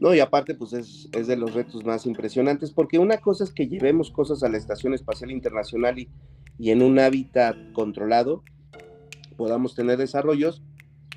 No, 0.00 0.14
y 0.14 0.20
aparte, 0.20 0.54
pues 0.54 0.72
es, 0.72 1.08
es 1.12 1.26
de 1.26 1.36
los 1.36 1.54
retos 1.54 1.84
más 1.84 2.04
impresionantes, 2.04 2.72
porque 2.72 2.98
una 2.98 3.18
cosa 3.18 3.44
es 3.44 3.52
que 3.52 3.68
llevemos 3.68 4.10
cosas 4.10 4.42
a 4.42 4.48
la 4.48 4.58
Estación 4.58 4.92
Espacial 4.92 5.30
Internacional 5.30 5.98
y, 5.98 6.08
y 6.58 6.70
en 6.70 6.82
un 6.82 6.98
hábitat 6.98 7.56
controlado 7.72 8.42
podamos 9.36 9.74
tener 9.74 9.98
desarrollos, 9.98 10.62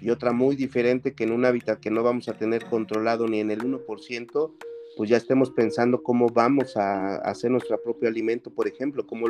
y 0.02 0.10
otra 0.10 0.32
muy 0.32 0.56
diferente 0.56 1.14
que 1.14 1.24
en 1.24 1.32
un 1.32 1.46
hábitat 1.46 1.80
que 1.80 1.92
no 1.92 2.04
vamos 2.04 2.28
a 2.30 2.34
tener 2.34 2.66
controlado 2.66 3.28
ni 3.28 3.40
en 3.40 3.52
el 3.52 3.62
1%, 3.62 4.52
pues 4.98 5.10
ya 5.10 5.18
estemos 5.18 5.52
pensando 5.52 6.02
cómo 6.02 6.28
vamos 6.28 6.76
a 6.78 7.18
hacer 7.18 7.52
nuestro 7.52 7.82
propio 7.82 8.10
alimento, 8.10 8.50
por 8.50 8.68
ejemplo, 8.68 9.06
cómo, 9.06 9.28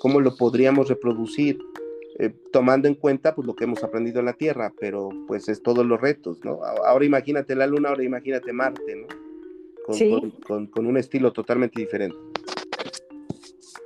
cómo 0.00 0.20
lo 0.20 0.36
podríamos 0.36 0.88
reproducir, 0.88 1.58
eh, 2.18 2.32
tomando 2.52 2.88
en 2.88 2.94
cuenta 2.94 3.34
pues 3.34 3.46
lo 3.46 3.54
que 3.54 3.64
hemos 3.64 3.82
aprendido 3.84 4.20
en 4.20 4.26
la 4.26 4.34
Tierra, 4.34 4.72
pero 4.78 5.10
pues 5.26 5.48
es 5.48 5.62
todos 5.62 5.84
los 5.84 6.00
retos, 6.00 6.44
¿no? 6.44 6.60
Ahora 6.86 7.04
imagínate 7.04 7.54
la 7.54 7.66
Luna, 7.66 7.90
ahora 7.90 8.04
imagínate 8.04 8.52
Marte, 8.52 8.96
¿no? 8.96 9.06
con, 10.46 10.66
con 10.66 10.86
un 10.86 10.96
estilo 10.96 11.32
totalmente 11.32 11.80
diferente. 11.80 12.31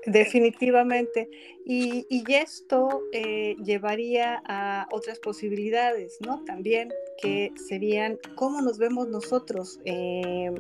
Definitivamente. 0.07 1.29
Y, 1.65 2.07
esto 2.29 3.03
eh, 3.13 3.57
llevaría 3.65 4.41
a 4.47 4.87
otras 4.93 5.19
posibilidades, 5.19 6.19
¿no? 6.21 6.45
También 6.45 6.91
que 7.21 7.53
serían 7.69 8.19
cómo 8.37 8.61
nos 8.61 8.79
vemos 8.79 9.09
nosotros 9.09 9.81
eh, 9.85 10.53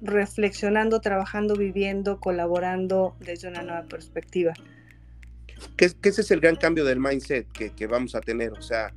reflexionando, 0.00 1.00
trabajando, 1.00 1.56
viviendo, 1.56 2.20
colaborando 2.20 3.16
desde 3.18 3.48
una 3.48 3.62
nueva 3.62 3.82
perspectiva. 3.84 4.52
Que, 5.76 5.86
ese 5.86 6.20
es 6.20 6.30
el 6.30 6.40
gran 6.40 6.54
cambio 6.54 6.84
del 6.84 7.00
mindset 7.00 7.48
que, 7.50 7.86
vamos 7.88 8.14
a 8.14 8.20
tener. 8.20 8.52
O 8.52 8.62
sea, 8.62 8.94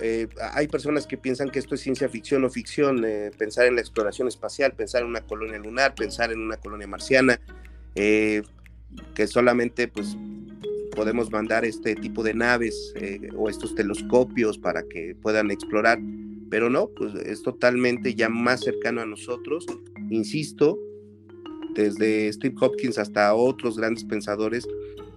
eh, 0.00 0.26
hay 0.54 0.68
personas 0.68 1.06
que 1.06 1.18
piensan 1.18 1.50
que 1.50 1.58
esto 1.58 1.74
es 1.74 1.82
ciencia 1.82 2.08
ficción 2.08 2.44
o 2.44 2.50
ficción, 2.50 3.04
pensar 3.36 3.66
en 3.66 3.74
la 3.74 3.82
exploración 3.82 4.26
espacial, 4.28 4.72
pensar 4.72 5.02
en 5.02 5.08
una 5.08 5.20
colonia 5.20 5.58
lunar, 5.58 5.94
pensar 5.94 6.32
en 6.32 6.40
una 6.40 6.56
colonia 6.56 6.86
marciana 6.86 7.38
que 9.14 9.26
solamente 9.26 9.88
pues 9.88 10.16
podemos 10.94 11.30
mandar 11.30 11.64
este 11.64 11.94
tipo 11.94 12.22
de 12.22 12.34
naves 12.34 12.92
eh, 12.96 13.28
o 13.36 13.48
estos 13.48 13.74
telescopios 13.74 14.58
para 14.58 14.82
que 14.82 15.16
puedan 15.20 15.50
explorar, 15.50 16.00
pero 16.50 16.68
no, 16.68 16.88
pues 16.88 17.14
es 17.14 17.42
totalmente 17.42 18.14
ya 18.14 18.28
más 18.28 18.60
cercano 18.60 19.00
a 19.00 19.06
nosotros, 19.06 19.66
insisto, 20.10 20.78
desde 21.74 22.32
Steve 22.32 22.56
Hopkins 22.60 22.98
hasta 22.98 23.32
otros 23.34 23.78
grandes 23.78 24.04
pensadores 24.04 24.66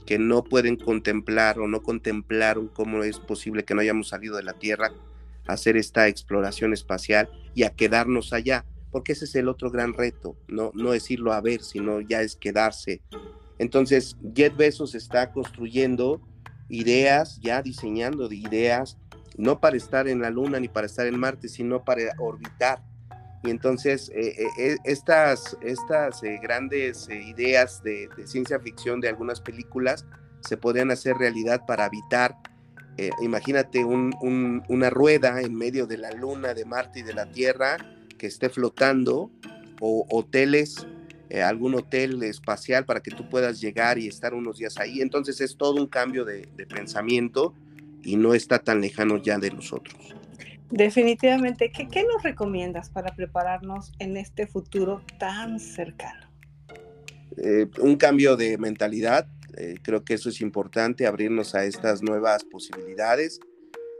que 0.05 0.19
no 0.19 0.43
pueden 0.43 0.75
contemplar 0.75 1.59
o 1.59 1.67
no 1.67 1.81
contemplaron 1.81 2.67
cómo 2.67 3.03
es 3.03 3.19
posible 3.19 3.63
que 3.63 3.73
no 3.73 3.81
hayamos 3.81 4.09
salido 4.09 4.35
de 4.37 4.43
la 4.43 4.53
Tierra 4.53 4.91
a 5.47 5.53
hacer 5.53 5.77
esta 5.77 6.07
exploración 6.07 6.73
espacial 6.73 7.29
y 7.55 7.63
a 7.63 7.71
quedarnos 7.71 8.33
allá, 8.33 8.65
porque 8.91 9.13
ese 9.13 9.25
es 9.25 9.35
el 9.35 9.49
otro 9.49 9.71
gran 9.71 9.93
reto, 9.93 10.37
no, 10.47 10.71
no 10.75 10.93
es 10.93 11.09
irlo 11.09 11.33
a 11.33 11.41
ver, 11.41 11.61
sino 11.61 11.99
ya 12.01 12.21
es 12.21 12.35
quedarse 12.35 13.01
entonces, 13.59 14.17
Jet 14.33 14.55
Bezos 14.55 14.95
está 14.95 15.31
construyendo 15.31 16.21
ideas, 16.69 17.39
ya 17.41 17.61
diseñando 17.61 18.31
ideas, 18.31 18.97
no 19.37 19.59
para 19.59 19.77
estar 19.77 20.07
en 20.07 20.21
la 20.21 20.29
Luna 20.29 20.59
ni 20.59 20.67
para 20.67 20.87
estar 20.87 21.07
en 21.07 21.19
Marte, 21.19 21.47
sino 21.47 21.83
para 21.83 22.03
orbitar. 22.19 22.83
Y 23.43 23.49
entonces, 23.49 24.09
eh, 24.15 24.35
eh, 24.37 24.47
eh, 24.57 24.77
estas, 24.85 25.57
estas 25.61 26.21
grandes 26.41 27.09
ideas 27.09 27.83
de, 27.83 28.09
ciencia 28.25 28.59
ficción 28.59 29.01
de 29.01 29.09
algunas 29.09 29.41
películas 29.41 30.05
se 30.39 30.55
podrían 30.55 30.91
hacer 30.91 31.17
realidad 31.17 31.65
para 31.65 31.85
habitar. 31.85 32.37
imagínate 33.21 33.83
una 33.83 34.89
rueda 34.89 35.41
en 35.41 35.55
medio 35.55 35.87
de 35.87 35.97
la 35.97 36.11
Luna, 36.11 36.53
de 36.53 36.63
Marte 36.63 36.99
y 36.99 37.03
de 37.03 37.13
la 37.13 37.25
Tierra 37.25 37.77
que 38.17 38.27
esté 38.27 38.49
flotando, 38.49 39.31
o 39.81 40.05
hoteles 40.09 40.87
eh, 41.33 41.41
algún 41.41 41.73
hotel 41.73 42.21
espacial 42.21 42.85
para 42.85 42.99
que 42.99 43.09
tú 43.09 43.27
puedas 43.27 43.59
llegar 43.59 43.97
y 43.97 44.07
estar 44.07 44.35
unos 44.35 44.59
días 44.59 44.77
ahí. 44.77 45.01
Entonces 45.01 45.41
es 45.41 45.57
todo 45.57 45.81
un 45.81 45.87
cambio 45.87 46.25
de, 46.25 46.47
pensamiento 46.69 47.55
y 48.03 48.17
no 48.17 48.35
está 48.35 48.59
tan 48.59 48.81
lejano 48.81 49.17
ya 49.17 49.39
de 49.39 49.49
nosotros. 49.49 49.97
Definitivamente, 50.69 51.71
¿qué, 51.71 51.87
¿qué, 51.87 52.03
nos 52.03 52.21
recomiendas 52.21 52.91
para 52.91 53.15
prepararnos 53.15 53.93
en 53.97 54.15
este 54.15 54.45
futuro 54.45 55.01
tan 55.17 55.59
cercano? 55.59 56.29
Eh, 57.37 57.65
un 57.79 57.95
cambio 57.95 58.35
de 58.35 58.59
mentalidad, 58.59 59.27
eh, 59.57 59.77
creo 59.81 60.05
que 60.05 60.13
eso 60.13 60.29
es 60.29 60.39
importante, 60.39 61.07
abrirnos 61.07 61.55
a 61.55 61.65
estas 61.65 62.03
nuevas 62.03 62.43
posibilidades, 62.43 63.39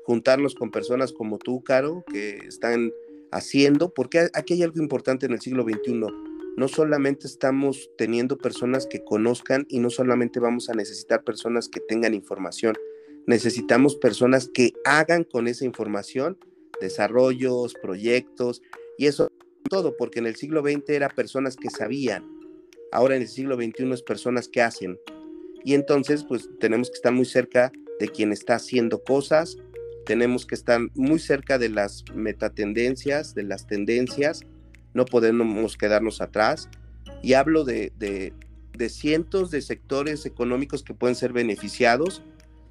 juntarnos 0.06 0.54
con 0.54 0.70
personas 0.70 1.12
como 1.12 1.40
tú, 1.40 1.64
Caro, 1.64 2.06
que 2.12 2.38
están 2.48 2.92
haciendo, 3.32 3.92
porque 3.92 4.30
aquí 4.36 4.54
hay 4.54 4.62
algo 4.62 4.80
importante 4.80 5.26
en 5.26 5.32
el 5.32 5.42
siglo 5.42 5.64
XXI 5.64 6.33
no 6.58 6.68
solamente 6.68 7.28
estamos 7.28 7.90
teniendo 7.98 8.38
personas 8.38 8.86
que 8.86 9.04
conozcan 9.04 9.66
y 9.70 9.80
no 9.80 9.90
solamente 9.90 10.40
vamos 10.40 10.70
a 10.70 10.74
necesitar 10.74 11.24
personas 11.24 11.70
que 11.70 11.80
tengan 11.80 12.14
información, 12.14 12.76
necesitamos 13.26 13.96
personas 13.96 14.50
que 14.54 14.74
hagan 14.86 15.24
con 15.24 15.48
esa 15.48 15.66
información 15.66 16.38
desarrollos, 16.82 17.74
proyectos 17.76 18.62
y 18.98 19.08
eso 19.08 19.32
todo, 19.70 19.96
porque 19.98 20.20
en 20.20 20.28
el 20.28 20.36
siglo 20.36 20.62
XX 20.62 20.90
era 20.90 21.10
personas 21.10 21.56
que 21.56 21.70
sabían, 21.70 22.26
ahora 22.92 23.16
en 23.16 23.24
el 23.24 23.28
siglo 23.28 23.56
XXI 23.56 23.92
es 23.92 24.04
personas 24.04 24.48
que 24.48 24.62
hacen. 24.62 25.00
Y 25.64 25.74
entonces, 25.74 26.26
pues 26.26 26.50
tenemos 26.60 26.90
que 26.90 26.96
estar 26.96 27.14
muy 27.14 27.26
cerca 27.26 27.72
de 28.00 28.10
quien 28.10 28.32
está 28.34 28.56
haciendo 28.56 29.02
cosas, 29.04 29.58
tenemos 30.06 30.46
que 30.46 30.56
estar 30.56 30.82
muy 30.94 31.20
cerca 31.20 31.58
de 31.58 31.70
las 31.70 32.04
metatendencias, 32.14 33.34
de 33.34 33.44
las 33.44 33.66
tendencias, 33.66 34.42
no 34.94 35.06
podemos 35.06 35.78
quedarnos 35.78 36.22
atrás. 36.22 36.70
Y 37.22 37.34
hablo 37.34 37.64
de, 37.64 37.92
cientos 38.90 39.52
de 39.52 39.62
sectores 39.62 40.26
económicos 40.26 40.84
que 40.84 40.94
pueden 40.94 41.16
ser 41.16 41.34
beneficiados, 41.34 42.22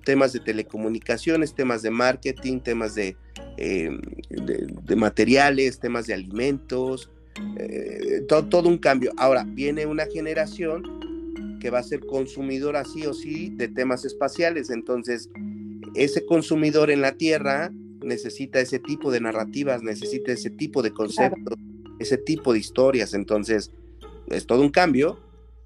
temas 0.05 0.33
de 0.33 0.41
telecomunicaciones, 0.41 1.55
temas 1.55 1.83
de 1.83 1.91
marketing, 1.91 2.61
temas 2.61 2.95
de, 2.95 3.17
em, 3.57 4.01
de, 4.31 4.97
materiales, 4.97 5.79
temas 5.79 6.07
de 6.07 6.15
alimentos, 6.15 7.11
eh, 7.57 8.25
todo, 8.29 8.45
todo 8.49 8.69
un 8.69 8.79
cambio. 8.79 9.13
Ahora, 9.17 9.45
viene 9.47 9.87
una 9.87 10.07
generación 10.07 11.59
que 11.61 11.71
va 11.71 11.79
a 11.79 11.85
ser 11.85 12.01
consumidora 12.01 12.85
sí 12.85 13.07
o 13.07 13.15
sí 13.15 13.51
de 13.55 13.69
temas 13.69 14.05
espaciales, 14.05 14.71
entonces 14.71 15.31
ese 15.95 16.27
consumidor 16.27 16.91
en 16.91 17.01
la 17.01 17.13
Tierra 17.13 17.71
necesita 18.03 18.61
ese 18.61 18.81
tipo 18.81 19.13
de 19.13 19.21
narrativas, 19.21 19.83
necesita 19.83 20.33
ese 20.33 20.51
tipo 20.51 20.83
de 20.83 20.91
conceptos 20.91 21.57
ese 22.03 22.19
tipo 22.19 22.53
de 22.53 22.59
historias. 22.59 23.15
Entonces, 23.15 23.73
es 24.29 24.47
todo 24.47 24.61
un 24.61 24.71
cambio 24.71 25.19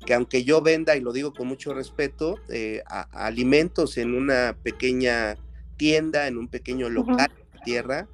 que 0.05 0.15
aunque 0.15 0.45
yo 0.45 0.63
venda, 0.63 0.97
y 0.97 1.01
lo 1.01 1.13
digo 1.13 1.33
con 1.33 1.49
mucho 1.49 1.75
respeto, 1.75 2.39
eh, 2.49 2.83
alimentos 3.13 3.99
en 3.99 4.15
una 4.15 4.57
pequeña 4.63 5.37
tienda, 5.77 6.29
en 6.29 6.39
un 6.39 6.49
pequeño 6.49 6.89
local 6.89 7.31
de 7.53 7.59
tierra, 7.65 8.09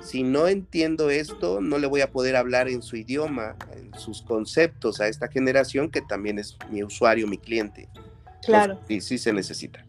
si 0.00 0.22
no 0.22 0.48
entiendo 0.48 1.10
esto, 1.10 1.60
no 1.60 1.78
le 1.78 1.86
voy 1.86 2.00
a 2.00 2.10
poder 2.10 2.36
hablar 2.36 2.68
en 2.68 2.82
su 2.82 2.96
idioma, 2.96 3.56
en 3.74 3.98
sus 3.98 4.22
conceptos 4.22 5.00
a 5.00 5.08
esta 5.08 5.28
generación 5.28 5.90
que 5.90 6.00
también 6.00 6.38
es 6.38 6.56
mi 6.70 6.82
usuario, 6.82 7.26
mi 7.26 7.38
cliente. 7.38 7.88
Claro. 8.44 8.80
y 8.88 9.00
sí 9.00 9.18
se 9.18 9.32
necesita. 9.32 9.86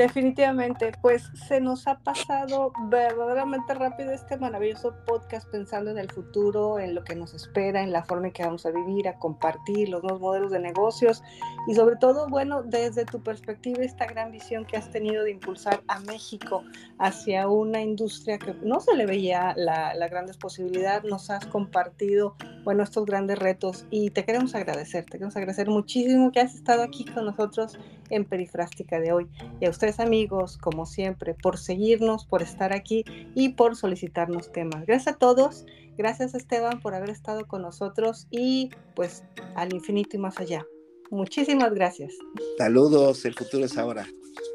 Definitivamente, 0.00 0.92
pues 1.02 1.30
se 1.46 1.60
nos 1.60 1.86
ha 1.86 1.98
pasado 1.98 2.72
verdaderamente 2.88 3.74
rápido 3.74 4.12
este 4.12 4.38
maravilloso 4.38 4.94
podcast 5.04 5.46
pensando 5.50 5.90
en 5.90 5.98
el 5.98 6.10
futuro, 6.10 6.78
en 6.78 6.94
lo 6.94 7.04
que 7.04 7.14
nos 7.14 7.34
espera, 7.34 7.82
en 7.82 7.92
la 7.92 8.02
forma 8.02 8.28
en 8.28 8.32
que 8.32 8.42
vamos 8.42 8.64
a 8.64 8.70
vivir, 8.70 9.08
a 9.08 9.18
compartir 9.18 9.90
los 9.90 10.02
nuevos 10.02 10.22
modelos 10.22 10.52
de 10.52 10.58
negocios 10.58 11.22
y 11.68 11.74
sobre 11.74 11.96
todo, 11.96 12.28
bueno, 12.28 12.62
desde 12.62 13.04
tu 13.04 13.22
perspectiva, 13.22 13.84
esta 13.84 14.06
gran 14.06 14.32
visión 14.32 14.64
que 14.64 14.78
has 14.78 14.90
tenido 14.90 15.22
de 15.22 15.32
impulsar 15.32 15.82
a 15.86 16.00
México 16.00 16.64
hacia 16.98 17.46
una 17.48 17.82
industria 17.82 18.38
que 18.38 18.54
no 18.62 18.80
se 18.80 18.96
le 18.96 19.04
veía 19.04 19.52
la, 19.54 19.92
la 19.92 20.08
grandes 20.08 20.38
posibilidad, 20.38 21.02
nos 21.02 21.28
has 21.28 21.44
compartido, 21.44 22.36
bueno, 22.64 22.84
estos 22.84 23.04
grandes 23.04 23.38
retos 23.38 23.84
y 23.90 24.08
te 24.08 24.24
queremos 24.24 24.54
agradecer, 24.54 25.04
te 25.04 25.18
queremos 25.18 25.36
agradecer 25.36 25.68
muchísimo 25.68 26.32
que 26.32 26.40
has 26.40 26.54
estado 26.54 26.82
aquí 26.82 27.04
con 27.04 27.26
nosotros 27.26 27.78
en 28.10 28.24
Perifrástica 28.24 29.00
de 29.00 29.12
hoy. 29.12 29.28
Y 29.60 29.66
a 29.66 29.70
ustedes 29.70 30.00
amigos, 30.00 30.58
como 30.58 30.86
siempre, 30.86 31.34
por 31.34 31.58
seguirnos, 31.58 32.26
por 32.26 32.42
estar 32.42 32.72
aquí 32.72 33.04
y 33.34 33.50
por 33.50 33.76
solicitarnos 33.76 34.52
temas. 34.52 34.86
Gracias 34.86 35.14
a 35.14 35.18
todos. 35.18 35.64
Gracias 35.96 36.34
Esteban 36.34 36.80
por 36.80 36.94
haber 36.94 37.10
estado 37.10 37.46
con 37.46 37.62
nosotros 37.62 38.26
y 38.30 38.70
pues 38.94 39.24
al 39.54 39.74
infinito 39.74 40.16
y 40.16 40.20
más 40.20 40.38
allá. 40.38 40.64
Muchísimas 41.10 41.74
gracias. 41.74 42.14
Saludos, 42.56 43.24
el 43.24 43.34
futuro 43.34 43.64
es 43.64 43.76
ahora. 43.76 44.06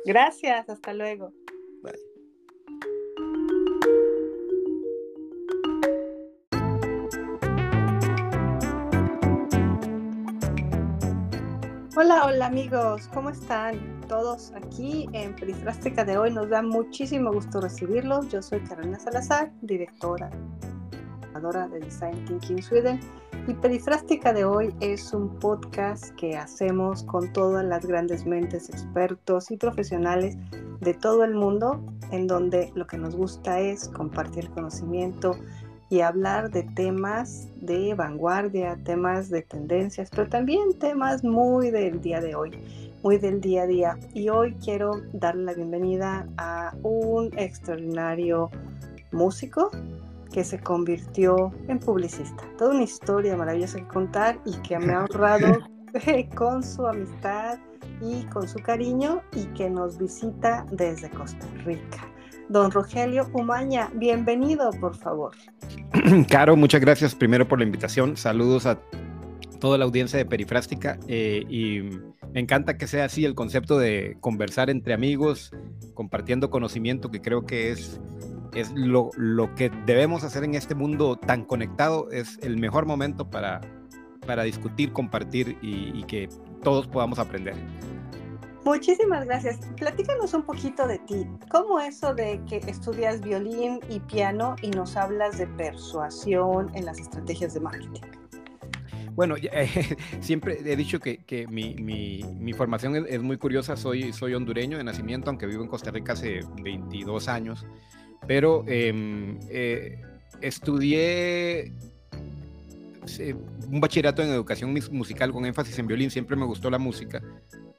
Gracias, 0.06 0.70
hasta 0.70 0.94
luego. 0.94 1.34
Hola, 11.98 12.26
hola 12.26 12.48
amigos, 12.48 13.10
¿cómo 13.14 13.30
están? 13.30 14.02
Todos 14.10 14.52
aquí 14.54 15.08
en 15.14 15.34
Perifrástica 15.34 16.04
de 16.04 16.18
hoy. 16.18 16.30
Nos 16.30 16.50
da 16.50 16.62
muchísimo 16.62 17.32
gusto 17.32 17.62
recibirlos. 17.62 18.28
Yo 18.28 18.42
soy 18.42 18.60
Carolina 18.60 19.00
Salazar, 19.00 19.50
directora 19.62 20.30
de 21.72 21.80
Design 21.80 22.26
Thinking 22.26 22.62
Sweden. 22.62 23.00
Y 23.48 23.54
Perifrástica 23.54 24.34
de 24.34 24.44
hoy 24.44 24.76
es 24.82 25.14
un 25.14 25.40
podcast 25.40 26.14
que 26.16 26.36
hacemos 26.36 27.04
con 27.04 27.32
todas 27.32 27.64
las 27.64 27.86
grandes 27.86 28.26
mentes, 28.26 28.70
expertos 28.70 29.50
y 29.50 29.56
profesionales 29.56 30.36
de 30.82 30.94
todo 30.96 31.24
el 31.24 31.34
mundo, 31.34 31.82
en 32.12 32.28
donde 32.28 32.74
lo 32.76 32.88
que 32.88 32.98
nos 32.98 33.16
gusta 33.16 33.62
es 33.62 33.88
compartir 33.88 34.50
conocimiento, 34.50 35.38
y 35.90 36.02
hablar 36.02 36.50
de 36.50 36.64
temas 36.64 37.48
de 37.62 37.94
vanguardia, 37.94 38.78
temas 38.84 39.30
de 39.30 39.42
tendencias, 39.44 40.10
pero 40.10 40.28
también 40.28 40.78
temas 40.80 41.24
muy 41.24 41.70
del 41.70 42.02
día 42.02 42.22
de 42.22 42.36
hoy, 42.36 42.52
muy 43.04 43.18
del 43.18 43.40
día 43.40 43.64
a 43.64 43.68
día. 43.68 44.00
Y 44.14 44.30
hoy 44.30 44.56
quiero 44.64 45.02
darle 45.14 45.44
la 45.44 45.54
bienvenida 45.54 46.28
a 46.38 46.74
un 46.82 47.32
extraordinario 47.38 48.50
músico 49.12 49.70
que 50.34 50.44
se 50.44 50.60
convirtió 50.60 51.54
en 51.68 51.80
publicista. 51.80 52.44
Toda 52.58 52.72
una 52.72 52.84
historia 52.84 53.38
maravillosa 53.38 53.80
que 53.80 53.88
contar 53.88 54.40
y 54.46 54.54
que 54.68 54.80
me 54.80 54.94
ha 54.94 55.06
honrado 55.06 55.60
con 56.36 56.64
su 56.64 56.86
amistad 56.88 57.60
y 58.02 58.24
con 58.26 58.48
su 58.48 58.60
cariño 58.60 59.22
y 59.34 59.46
que 59.54 59.70
nos 59.70 59.98
visita 59.98 60.66
desde 60.72 61.10
Costa 61.12 61.48
Rica. 61.64 62.15
Don 62.50 62.72
Rogelio 62.72 63.28
Umaña, 63.34 63.90
bienvenido, 63.96 64.70
por 64.80 64.96
favor. 64.96 65.32
Caro, 66.30 66.56
muchas 66.56 66.82
gracias 66.82 67.16
primero 67.16 67.48
por 67.48 67.60
la 67.60 67.66
invitación. 67.66 68.18
Saludos 68.18 68.66
a 68.66 68.80
toda 69.60 69.78
la 69.78 69.86
audiencia 69.86 70.20
de 70.20 70.26
Perifrástica 70.26 71.00
eh, 71.08 71.44
y 71.50 71.82
me 72.34 72.40
encanta 72.40 72.78
que 72.78 72.86
sea 72.86 73.06
así 73.06 73.26
el 73.26 73.34
concepto 73.34 73.80
de 73.80 74.18
conversar 74.20 74.70
entre 74.70 74.94
amigos, 74.94 75.52
compartiendo 75.96 76.52
conocimiento, 76.52 77.10
que 77.10 77.22
creo 77.22 77.46
que 77.46 77.72
es, 77.72 78.00
es 78.54 78.72
lo, 78.76 79.10
lo 79.18 79.56
que 79.56 79.72
debemos 79.88 80.24
hacer 80.24 80.44
en 80.44 80.54
este 80.54 80.76
mundo 80.76 81.16
tan 81.16 81.46
conectado. 81.46 82.12
Es 82.12 82.38
el 82.44 82.58
mejor 82.58 82.86
momento 82.86 83.30
para, 83.30 83.62
para 84.28 84.44
discutir, 84.44 84.92
compartir 84.92 85.58
y, 85.64 85.98
y 85.98 86.04
que 86.04 86.30
todos 86.62 86.88
podamos 86.88 87.18
aprender. 87.18 87.56
Muchísimas 88.66 89.26
gracias. 89.26 89.60
Platícanos 89.78 90.34
un 90.34 90.42
poquito 90.42 90.88
de 90.88 90.98
ti. 90.98 91.28
¿Cómo 91.52 91.80
eso 91.80 92.16
de 92.16 92.42
que 92.50 92.58
estudias 92.58 93.22
violín 93.22 93.80
y 93.90 94.00
piano 94.00 94.56
y 94.64 94.72
nos 94.72 94.98
hablas 94.98 95.38
de 95.38 95.46
persuasión 95.46 96.72
en 96.74 96.86
las 96.86 97.00
estrategias 97.00 97.54
de 97.54 97.60
marketing? 97.60 98.02
Bueno, 99.14 99.36
siempre 100.20 100.60
he 100.66 100.76
dicho 100.76 101.00
que, 101.00 101.18
que 101.18 101.46
mi, 101.46 101.76
mi, 101.76 102.24
mi, 102.40 102.54
formación 102.54 103.06
es, 103.08 103.22
muy 103.22 103.38
curiosa. 103.38 103.78
Soy, 103.78 104.12
soy 104.12 104.34
hondureño 104.34 104.80
de 104.80 104.84
nacimiento, 104.84 105.30
aunque 105.30 105.46
vivo 105.46 105.62
en 105.62 105.70
Costa 105.70 105.92
Rica 105.92 106.14
hace 106.14 106.40
22 106.64 107.28
años. 107.28 107.68
Pero 108.26 108.66
em, 108.68 109.38
eh, 109.48 110.02
estudié 110.42 111.72
eh, 113.20 113.36
un 113.70 113.80
bachillerato 113.80 114.24
en 114.24 114.30
educación 114.30 114.74
musical 114.92 115.32
con 115.32 115.46
énfasis 115.46 115.78
en 115.78 115.86
violín. 115.86 116.10
Siempre 116.10 116.36
me 116.36 116.46
gustó 116.46 116.72
la 116.72 116.80
música. 116.80 117.22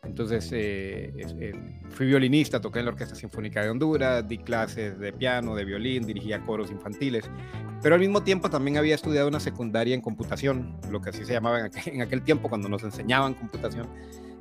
Entonces 0.07 0.49
eh, 0.53 1.13
eh, 1.17 1.53
fui 1.91 2.07
violinista, 2.07 2.61
toqué 2.61 2.79
en 2.79 2.87
la 2.87 2.93
Orquesta 2.93 3.15
Sinfónica 3.15 3.63
de 3.63 3.71
Honduras, 3.71 4.27
di 4.27 4.39
clases 4.39 4.99
de 4.99 5.13
piano, 5.13 5.55
de 5.55 5.65
violín, 5.65 6.07
dirigía 6.07 6.41
coros 6.41 6.71
infantiles, 6.71 7.29
pero 7.83 7.95
al 7.95 8.01
mismo 8.01 8.23
tiempo 8.23 8.49
también 8.49 8.79
había 8.79 8.95
estudiado 8.95 9.29
una 9.29 9.41
secundaria 9.41 9.95
en 9.95 10.01
computación, 10.01 10.77
lo 10.91 11.01
que 11.01 11.11
así 11.11 11.25
se 11.25 11.33
llamaba 11.33 11.69
en 11.87 12.03
aquel 12.03 12.23
tiempo 12.23 12.49
cuando 12.49 12.69
nos 12.69 12.83
enseñaban 12.83 13.35
computación. 13.35 13.89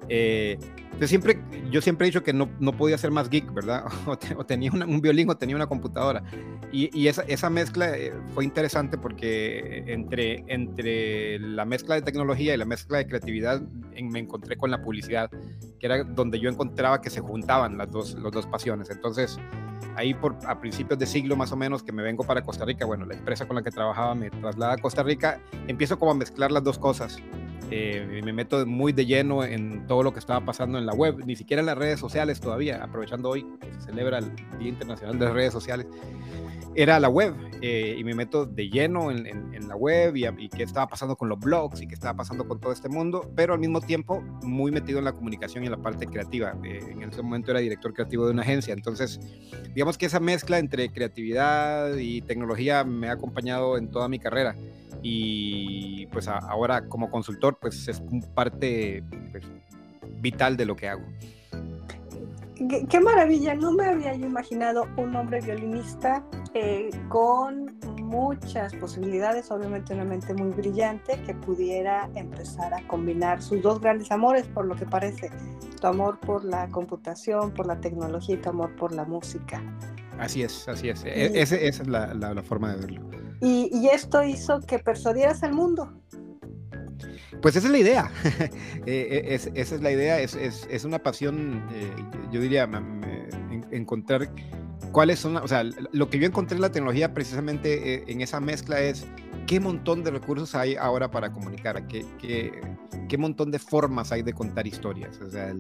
Eh, 0.10 0.58
siempre, 1.02 1.40
yo 1.72 1.82
siempre 1.82 2.06
he 2.06 2.10
dicho 2.10 2.24
que 2.24 2.34
no, 2.34 2.50
no 2.60 2.72
podía 2.72 2.98
ser 2.98 3.12
más 3.12 3.30
geek, 3.30 3.54
¿verdad? 3.54 3.86
O, 4.38 4.46
tenía 4.46 4.72
un 4.72 5.02
violín 5.02 5.30
o 5.30 5.36
tenía 5.36 5.56
una 5.56 5.68
computadora. 5.68 6.24
Y, 6.72 6.90
y 6.98 7.08
esa, 7.08 7.24
esa, 7.24 7.50
mezcla 7.50 7.98
eh, 7.98 8.14
fue 8.34 8.44
interesante 8.44 8.98
porque 8.98 9.84
entre, 9.88 10.44
entre 10.48 11.40
la 11.40 11.66
mezcla 11.66 11.96
de 11.96 12.02
tecnología 12.02 12.54
y 12.54 12.58
la 12.58 12.66
mezcla 12.66 12.98
de 12.98 13.08
creatividad 13.08 13.62
me 14.02 14.20
encontré 14.20 14.58
con 14.58 14.72
la 14.72 14.82
publicidad, 14.82 15.30
que 15.80 15.86
era 15.86 16.04
donde 16.04 16.40
yo 16.40 16.50
encontraba 16.50 17.02
que 17.02 17.10
se 17.10 17.22
juntaban 17.22 17.78
las 17.78 17.92
dos, 17.92 18.16
las 18.16 18.32
dos 18.32 18.46
pasiones. 18.46 18.90
Entonces, 18.90 19.40
ahí 19.96 20.14
por, 20.14 20.38
a 20.46 20.60
principios 20.60 21.00
de 21.00 21.06
siglo 21.06 21.36
más 21.36 21.52
o 21.52 21.56
menos 21.56 21.84
que 21.84 21.92
me 21.92 22.04
vengo 22.04 22.24
para 22.24 22.42
Costa 22.42 22.66
Rica, 22.66 22.86
bueno, 22.86 23.06
la 23.06 23.16
empresa 23.16 23.48
con 23.48 23.56
la 23.56 23.64
que 23.64 23.72
trabajaba 23.72 24.16
me 24.16 24.30
traslada 24.30 24.74
a 24.74 24.78
Costa 24.78 25.04
Rica, 25.04 25.40
empiezo 25.68 25.98
como 25.98 26.12
a 26.12 26.16
mezclar 26.16 26.52
las 26.52 26.64
dos 26.64 26.78
cosas. 26.78 27.18
Eh, 27.72 28.22
me 28.24 28.32
meto 28.32 28.66
muy 28.66 28.94
de 28.94 29.06
lleno 29.06 29.44
en 29.44 29.88
todo 29.88 29.95
lo 30.04 30.14
que 30.14 30.20
estaba 30.20 30.46
pasando 30.46 30.78
en 30.78 30.86
la 30.86 30.94
web, 30.94 31.24
ni 31.26 31.36
siquiera 31.36 31.62
en 31.62 31.66
las 31.66 31.78
redes 31.78 32.00
sociales 32.00 32.40
todavía, 32.40 32.84
aprovechando 32.84 33.30
hoy 33.30 33.46
que 33.60 33.72
se 33.74 33.82
celebra 33.88 34.20
el 34.20 34.36
Día 34.60 34.70
Internacional 34.70 35.20
de 35.20 35.26
las 35.26 35.34
Redes 35.34 35.54
Sociales, 35.54 35.88
era 36.76 37.00
la 37.00 37.08
web 37.08 37.34
eh, 37.62 37.96
y 37.98 38.04
me 38.04 38.14
meto 38.14 38.46
de 38.46 38.70
lleno 38.70 39.10
en, 39.10 39.68
la 39.68 39.76
web 39.76 40.16
y, 40.16 40.26
y, 40.28 40.50
qué 40.50 40.64
estaba 40.64 40.88
pasando 40.88 41.16
con 41.16 41.30
los 41.30 41.40
blogs 41.40 41.82
y 41.82 41.88
qué 41.88 41.96
estaba 41.96 42.16
pasando 42.18 42.48
con 42.48 42.60
todo 42.60 42.72
este 42.72 42.90
mundo, 42.90 43.32
pero 43.36 43.54
al 43.54 43.60
mismo 43.60 43.82
tiempo 43.82 44.22
muy 44.44 44.72
metido 44.72 45.00
en 45.00 45.06
la 45.06 45.14
comunicación 45.14 45.64
y 45.64 45.68
en 45.68 45.72
la 45.72 45.82
parte 45.82 46.06
creativa. 46.06 46.56
Eh, 46.64 46.80
en 46.92 47.02
ese 47.02 47.24
momento 47.24 47.52
era 47.52 47.62
director 47.62 47.94
creativo 47.94 48.26
de 48.26 48.34
una 48.34 48.44
agencia, 48.44 48.74
entonces 48.74 49.20
digamos 49.74 49.98
que 49.98 50.06
esa 50.06 50.20
mezcla 50.20 50.60
entre 50.60 50.90
creatividad 50.90 51.96
y 51.96 52.22
tecnología 52.22 52.84
me 52.84 53.10
ha 53.10 53.14
acompañado 53.14 53.78
en 53.78 53.90
toda 53.90 54.08
mi 54.08 54.20
carrera 54.20 54.56
y 55.02 56.08
pues 56.08 56.28
ahora 56.28 56.88
como 56.88 57.10
consultor 57.10 57.58
pues 57.60 57.88
es 57.88 58.02
parte 58.34 59.04
pues, 59.32 59.44
vital 60.20 60.58
de 60.58 60.66
lo 60.66 60.76
que 60.76 60.90
hago. 60.90 61.04
Qué, 62.90 63.00
maravilla, 63.02 63.54
no 63.54 63.74
me 63.74 63.86
había 63.86 64.16
yo 64.16 64.28
imaginado 64.28 64.88
un 64.96 65.14
hombre 65.16 65.42
violinista 65.42 66.24
eh, 66.54 66.90
con 67.10 67.78
muchas 68.02 68.74
posibilidades, 68.76 69.52
obviamente 69.52 69.94
una 69.94 70.06
mente 70.06 70.34
muy 70.34 70.52
brillante 70.52 71.22
que 71.26 71.34
pudiera 71.34 72.10
empezar 72.16 72.74
a 72.74 72.88
combinar 72.88 73.42
sus 73.42 73.62
dos 73.62 73.82
grandes 73.82 74.10
amores, 74.10 74.48
por 74.48 74.66
lo 74.66 74.76
que 74.76 74.86
parece, 74.86 75.30
tu 75.82 75.88
amor 75.88 76.18
por 76.22 76.46
la 76.46 76.70
computación, 76.70 77.52
por 77.52 77.68
la 77.68 77.82
tecnología 77.82 78.36
y 78.36 78.38
tu 78.38 78.50
amor 78.50 78.74
por 78.78 78.94
la 78.94 79.04
música. 79.04 79.62
Así 80.18 80.44
es, 80.44 80.70
así 80.70 80.88
es, 80.88 81.04
e, 81.04 81.42
esa 81.42 81.58
es 81.58 81.86
la, 81.88 82.14
la, 82.14 82.34
la 82.34 82.44
forma 82.44 82.74
de 82.74 82.80
verlo. 82.80 83.16
Y, 83.42 83.90
esto 83.92 84.24
hizo 84.24 84.60
que 84.62 84.80
persuadieras 84.80 85.44
al 85.44 85.54
mundo. 85.54 85.92
Pues 87.42 87.56
esa 87.56 87.68
es 87.68 87.72
la 87.72 87.78
idea, 87.78 88.12
eh, 88.24 88.50
eh, 88.86 89.52
esa 89.54 89.76
es 89.76 89.82
la 89.82 89.92
idea, 89.92 90.20
es, 90.20 90.36
es, 90.36 90.68
es 90.70 90.86
una 90.86 91.00
pasión, 91.00 91.68
eh, 91.72 91.92
yo 92.32 92.42
diría, 92.42 92.70
encontrar 93.72 94.30
cuáles 94.92 95.20
son, 95.20 95.38
o 95.38 95.48
sea, 95.48 95.64
lo 95.92 96.10
que 96.10 96.20
yo 96.20 96.26
encontré 96.26 96.56
en 96.56 96.62
la 96.62 96.72
tecnología 96.72 97.14
precisamente 97.14 98.10
en 98.12 98.22
esa 98.22 98.40
mezcla 98.40 98.80
es 98.80 99.06
qué 99.48 99.60
montón 99.60 100.04
de 100.04 100.12
recursos 100.12 100.56
hay 100.56 100.76
ahora 100.76 101.12
para 101.12 101.32
comunicar, 101.32 101.88
qué, 101.88 102.06
qué, 102.20 102.52
qué 103.08 103.18
montón 103.18 103.52
de 103.52 103.60
formas 103.60 104.12
hay 104.12 104.24
de 104.24 104.34
contar 104.34 104.66
historias, 104.66 105.20
o 105.22 105.30
sea, 105.30 105.54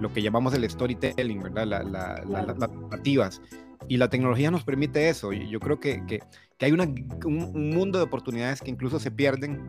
lo 0.00 0.12
que 0.12 0.22
llamamos 0.22 0.54
el 0.54 0.68
storytelling, 0.68 1.42
¿verdad? 1.42 1.66
La, 1.66 1.82
la, 1.82 2.24
las 2.24 2.58
narrativas. 2.58 3.40
Y 3.88 3.98
la 3.98 4.08
tecnología 4.08 4.50
nos 4.50 4.64
permite 4.64 5.08
eso. 5.08 5.32
Y 5.32 5.48
yo 5.48 5.60
creo 5.60 5.78
que, 5.78 6.04
que, 6.06 6.22
que 6.58 6.66
hay 6.66 6.72
una, 6.72 6.84
un, 7.24 7.70
mundo 7.70 7.98
de 7.98 8.04
oportunidades 8.04 8.60
que 8.60 8.70
incluso 8.70 9.00
se 9.00 9.10
pierden 9.10 9.60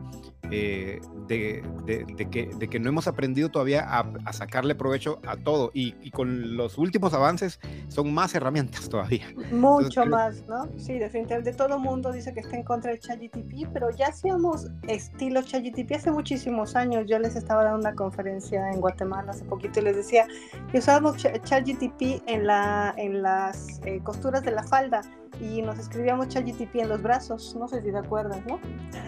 eh, 0.52 1.00
de, 1.26 1.64
de, 1.84 2.30
que, 2.30 2.46
de, 2.56 2.68
que, 2.68 2.78
no 2.78 2.88
hemos 2.88 3.08
aprendido 3.08 3.48
todavía 3.48 3.82
a, 3.84 4.08
a 4.24 4.32
sacarle 4.32 4.76
provecho 4.76 5.18
a 5.26 5.36
todo. 5.36 5.72
Y, 5.74 5.96
y, 6.02 6.12
con 6.12 6.56
los 6.56 6.78
últimos 6.78 7.12
avances 7.14 7.58
son 7.88 8.14
más 8.14 8.34
herramientas 8.36 8.88
todavía. 8.90 9.26
Mucho 9.50 10.06
más, 10.06 10.46
¿no? 10.46 10.68
Sí, 10.78 10.98
definitivamente 10.98 11.52
todo 11.52 11.76
el 11.76 11.82
mundo 11.82 12.12
dice 12.12 12.32
que 12.32 12.40
está 12.40 12.56
en 12.56 12.62
contra 12.62 12.92
de 12.92 13.00
ChatGTP, 13.00 13.68
pero 13.72 13.90
ya 13.90 14.06
hacíamos 14.08 14.68
estilo 14.86 15.42
ChatGTP 15.42 15.92
hace 15.96 16.12
muchísimos 16.12 16.76
años. 16.76 17.06
Yo 17.08 17.18
les 17.18 17.34
estaba 17.34 17.64
dando 17.64 17.80
una 17.80 17.94
conferencia 17.94 18.70
en 18.70 18.80
Guatemala 18.80 19.32
hace 19.32 19.44
poquito 19.44 19.80
y 19.80 19.84
les 19.84 19.96
decía 19.96 20.28
que 20.70 20.78
usábamos 20.78 21.16
ChatGTP 21.16 22.22
en, 22.26 22.46
la, 22.46 22.94
en 22.96 23.22
las 23.22 23.80
eh, 23.84 24.00
costuras 24.04 24.44
de 24.44 24.52
la 24.52 24.62
falda 24.62 25.02
y 25.40 25.62
nos 25.62 25.78
escribíamos 25.78 26.28
ChatGTP 26.28 26.76
en 26.76 26.88
los 26.88 27.02
brazos, 27.02 27.56
no 27.58 27.68
sé 27.68 27.82
si 27.82 27.90
te 27.90 27.98
acuerdas, 27.98 28.44
¿no? 28.46 28.58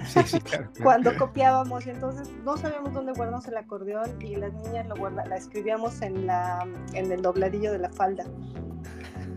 Sí, 0.07 0.21
sí, 0.25 0.41
claro. 0.41 0.71
Cuando 0.83 1.17
copiábamos 1.17 1.87
y 1.87 1.91
entonces 1.91 2.31
no 2.45 2.57
sabíamos 2.57 2.93
dónde 2.93 3.13
guardamos 3.13 3.47
el 3.49 3.57
acordeón 3.57 4.11
y 4.21 4.37
las 4.37 4.53
niñas 4.53 4.87
lo 4.87 4.97
guarda, 4.97 5.25
la 5.27 5.37
escribíamos 5.37 6.03
en, 6.03 6.27
la, 6.27 6.67
en 6.95 7.11
el 7.11 7.23
dobladillo 7.23 7.73
de 7.73 7.79
la 7.79 7.91
falda. 7.91 8.25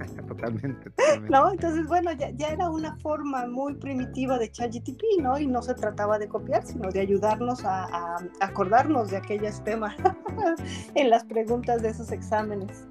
totalmente, 0.27 0.89
totalmente, 0.89 1.29
¿No? 1.29 1.51
Entonces, 1.51 1.87
bueno, 1.87 2.11
ya, 2.13 2.29
ya, 2.31 2.49
era 2.49 2.69
una 2.69 2.95
forma 2.97 3.47
muy 3.47 3.75
primitiva 3.75 4.37
de 4.37 4.51
ChatGTP, 4.51 5.21
¿no? 5.21 5.37
Y 5.37 5.47
no 5.47 5.61
se 5.61 5.73
trataba 5.73 6.17
de 6.19 6.27
copiar, 6.27 6.65
sino 6.65 6.89
de 6.89 6.99
ayudarnos 6.99 7.63
a, 7.65 7.85
a 7.85 8.17
acordarnos 8.39 9.11
de 9.11 9.17
aquellos 9.17 9.63
temas 9.63 9.95
en 10.95 11.09
las 11.09 11.23
preguntas 11.25 11.81
de 11.81 11.89
esos 11.89 12.11
exámenes. 12.11 12.87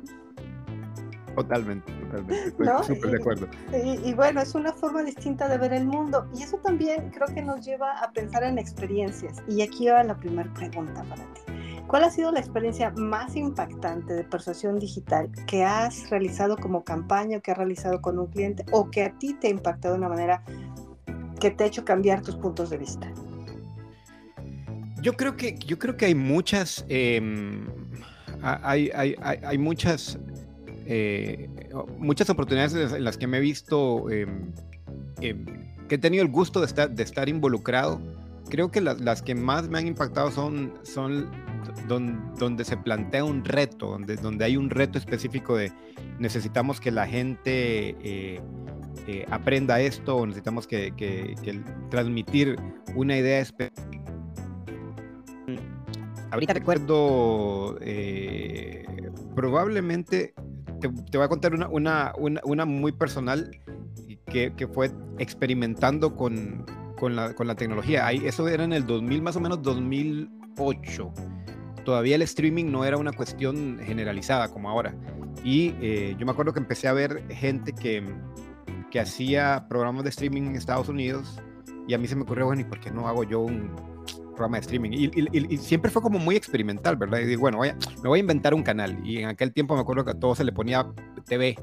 Totalmente, 1.35 1.93
totalmente. 1.93 2.49
Estoy 2.49 2.97
súper 2.97 3.11
de 3.11 3.17
acuerdo. 3.17 3.49
Y, 3.73 4.09
y, 4.09 4.15
bueno, 4.15 4.41
es 4.41 4.55
una 4.55 4.73
forma 4.73 5.03
distinta 5.03 5.49
de 5.49 5.59
ver 5.59 5.73
el 5.73 5.87
mundo. 5.87 6.29
Y 6.35 6.43
eso 6.43 6.59
también 6.59 7.11
creo 7.11 7.29
que 7.29 7.43
nos 7.43 7.65
lleva 7.65 7.93
a 7.99 8.11
pensar 8.13 8.43
en 8.45 8.59
experiencias. 8.59 9.43
Y 9.49 9.63
aquí 9.63 9.89
va 9.89 10.03
la 10.03 10.17
primera 10.17 10.53
pregunta 10.55 11.03
para 11.05 11.23
ti. 11.35 11.41
¿Cuál 11.91 12.05
ha 12.05 12.11
sido 12.11 12.31
la 12.31 12.39
experiencia 12.39 12.93
más 12.93 13.35
impactante 13.35 14.15
de 14.15 14.23
persuasión 14.23 14.79
digital 14.79 15.29
que 15.49 15.65
has 15.65 16.09
realizado 16.09 16.57
como 16.57 16.85
campaña 16.85 17.39
o 17.39 17.43
que 17.43 17.51
has 17.51 17.59
realizado 17.59 18.01
con 18.01 18.17
un 18.17 18.29
cliente 18.29 18.65
o 18.71 18.89
que 18.93 19.03
a 19.03 19.19
ti 19.19 19.35
te 19.35 19.49
ha 19.49 19.51
impactado 19.51 19.95
de 19.95 19.99
una 19.99 20.09
manera 20.09 20.45
que 21.41 21.51
te 21.51 21.65
ha 21.65 21.67
hecho 21.67 21.85
cambiar 21.85 22.23
tus 22.23 22.37
puntos 22.37 22.71
de 22.71 22.79
vista? 22.79 23.13
Yo 25.03 25.15
creo 25.15 25.37
que, 25.37 25.59
yo 25.59 25.81
creo 25.81 25.97
que 25.97 26.07
hay 26.07 26.15
muchas, 26.15 26.85
eh, 26.89 27.21
hay, 28.41 28.93
hay, 28.95 29.17
hay, 29.21 29.41
hay, 29.43 29.59
muchas, 29.59 30.17
eh, 30.93 31.49
muchas 31.99 32.29
oportunidades 32.31 32.75
en 32.75 33.05
las 33.05 33.17
que 33.17 33.29
me 33.29 33.37
he 33.37 33.41
visto, 33.41 34.11
eh, 34.11 34.27
que 35.21 35.95
he 35.95 35.99
tenido 35.99 36.25
el 36.25 36.31
gusto 36.31 36.61
de 36.61 36.67
estar, 37.03 37.29
involucrado. 37.29 38.01
Creo 38.49 38.73
que 38.73 38.81
las, 38.81 39.23
que 39.23 39.37
más 39.37 39.69
me 39.69 39.79
han 39.79 39.87
impactado 39.87 40.33
son, 40.33 40.75
son 40.83 41.31
donde, 41.87 42.65
se 42.65 42.77
plantea 42.77 43.23
un 43.23 43.45
reto, 43.45 43.87
donde, 43.93 44.17
donde 44.17 44.45
hay 44.45 44.57
un 44.57 44.69
reto 44.69 44.99
específico 44.99 45.57
de 45.57 45.73
necesitamos 46.19 46.81
que 46.81 46.91
la 46.91 47.07
gente 47.07 47.97
eh, 48.03 48.41
eh, 49.07 49.27
aprenda 49.31 49.81
esto 49.81 50.17
o 50.17 50.27
necesitamos 50.27 50.67
que, 50.67 50.93
que, 50.97 51.37
transmitir 51.89 52.57
una 52.97 53.17
idea 53.17 53.39
específica. 53.39 54.13
Ahorita 56.31 56.55
recuerdo, 56.55 57.77
eh, 57.81 58.85
probablemente, 59.35 60.35
te, 60.81 60.89
voy 60.89 61.25
a 61.25 61.29
contar 61.29 61.55
una, 61.55 62.13
una, 62.17 62.65
muy 62.65 62.93
personal 62.93 63.51
que, 64.27 64.53
que, 64.55 64.69
fue 64.69 64.91
experimentando 65.19 66.15
con, 66.17 66.65
con, 66.99 67.17
la, 67.17 67.55
tecnología. 67.57 68.07
Ahí, 68.07 68.23
eso 68.25 68.49
era 68.49 68.65
en 68.65 68.73
el 68.73 68.87
2000, 68.87 69.23
más 69.23 69.37
o 69.37 69.41
menos 69.41 69.63
2008 69.63 71.13
todavía 71.85 72.17
el 72.17 72.23
streaming 72.23 72.67
no 72.67 72.85
era 72.85 72.99
una 72.99 73.13
cuestión 73.13 73.81
generalizada 73.83 74.49
como 74.49 74.69
ahora. 74.69 74.95
Y 75.43 75.75
eh, 75.81 76.15
yo 76.19 76.27
me 76.27 76.33
acuerdo 76.33 76.53
que 76.53 76.61
empecé 76.61 76.87
a 76.89 76.93
ver 76.93 77.25
gente 77.31 77.73
que 77.73 79.01
hacía 79.01 79.67
programas 79.69 80.05
de 80.05 80.11
streaming 80.11 80.43
en 80.43 80.57
Estados 80.57 80.89
Unidos 80.89 81.41
y 81.89 81.95
a 81.95 81.99
mí 81.99 82.07
se 82.07 82.15
me 82.15 82.23
ocurrió, 82.23 82.47
bueno, 82.47 82.61
¿y 82.61 82.65
por 82.65 82.79
qué 82.81 82.91
no 82.91 83.09
hago 83.09 83.25
yo 83.25 83.41
un 83.41 83.90
programa 84.41 84.57
de 84.57 84.63
streaming? 84.63 84.91
Y, 84.93 85.11
y, 85.15 85.55
y 85.55 85.57
siempre 85.59 85.91
fue 85.91 86.01
como 86.01 86.19
muy 86.19 86.35
experimental, 86.35 86.97
¿verdad? 86.97 87.19
Y 87.19 87.27
digo, 87.27 87.43
bueno, 87.43 87.59
vaya, 87.59 87.77
me 88.03 88.09
voy 88.09 88.19
a 88.19 88.21
inventar 88.21 88.55
un 88.55 88.63
canal. 88.63 88.99
Y 89.05 89.19
en 89.19 89.29
aquel 89.29 89.53
tiempo 89.53 89.75
me 89.75 89.83
acuerdo 89.83 90.05
que 90.05 90.13
a 90.13 90.15
todo 90.15 90.35
se 90.35 90.45
le 90.45 90.53
ponía 90.53 90.87
TV 91.27 91.57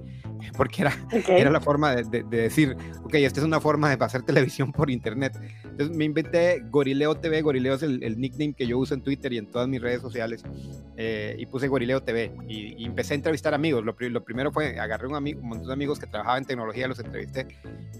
porque 0.58 0.84
era, 0.84 0.94
era 1.28 1.50
la 1.50 1.60
forma 1.60 1.96
de, 1.96 2.04
de, 2.04 2.24
de, 2.24 2.42
decir, 2.44 2.76
ok, 3.04 3.16
esta 3.16 3.40
es 3.40 3.46
una 3.46 3.60
forma 3.60 3.96
de 3.96 4.04
hacer 4.04 4.22
televisión 4.24 4.72
por 4.72 4.90
internet. 4.90 5.38
Entonces 5.64 5.96
me 5.96 6.06
inventé 6.06 6.64
Gorileo 6.70 7.16
TV, 7.16 7.42
Gorileo 7.42 7.76
es 7.76 7.84
el, 7.84 8.04
el 8.04 8.20
nickname 8.20 8.54
que 8.54 8.66
yo 8.68 8.78
uso 8.78 8.94
en 8.94 9.02
Twitter 9.02 9.34
y 9.34 9.38
en 9.38 9.48
todas 9.48 9.68
mis 9.68 9.82
redes 9.82 10.02
sociales, 10.02 10.44
eh, 10.96 11.36
y 11.38 11.46
puse 11.46 11.68
Gorileo 11.68 12.02
TV 12.02 12.32
y, 12.48 12.82
y, 12.82 12.86
empecé 12.86 13.14
a 13.14 13.16
entrevistar 13.16 13.54
amigos. 13.54 13.84
Lo, 13.84 13.96
lo, 14.00 14.24
primero 14.24 14.52
fue, 14.52 14.80
agarré 14.80 15.08
un, 15.08 15.16
amigo, 15.16 15.42
un 15.42 15.50
montón 15.50 15.68
de 15.68 15.74
amigos 15.74 16.00
que 16.00 16.08
trabajaban 16.08 16.44
en 16.44 16.48
tecnología, 16.48 16.88
los 16.88 17.00
entrevisté, 17.00 17.48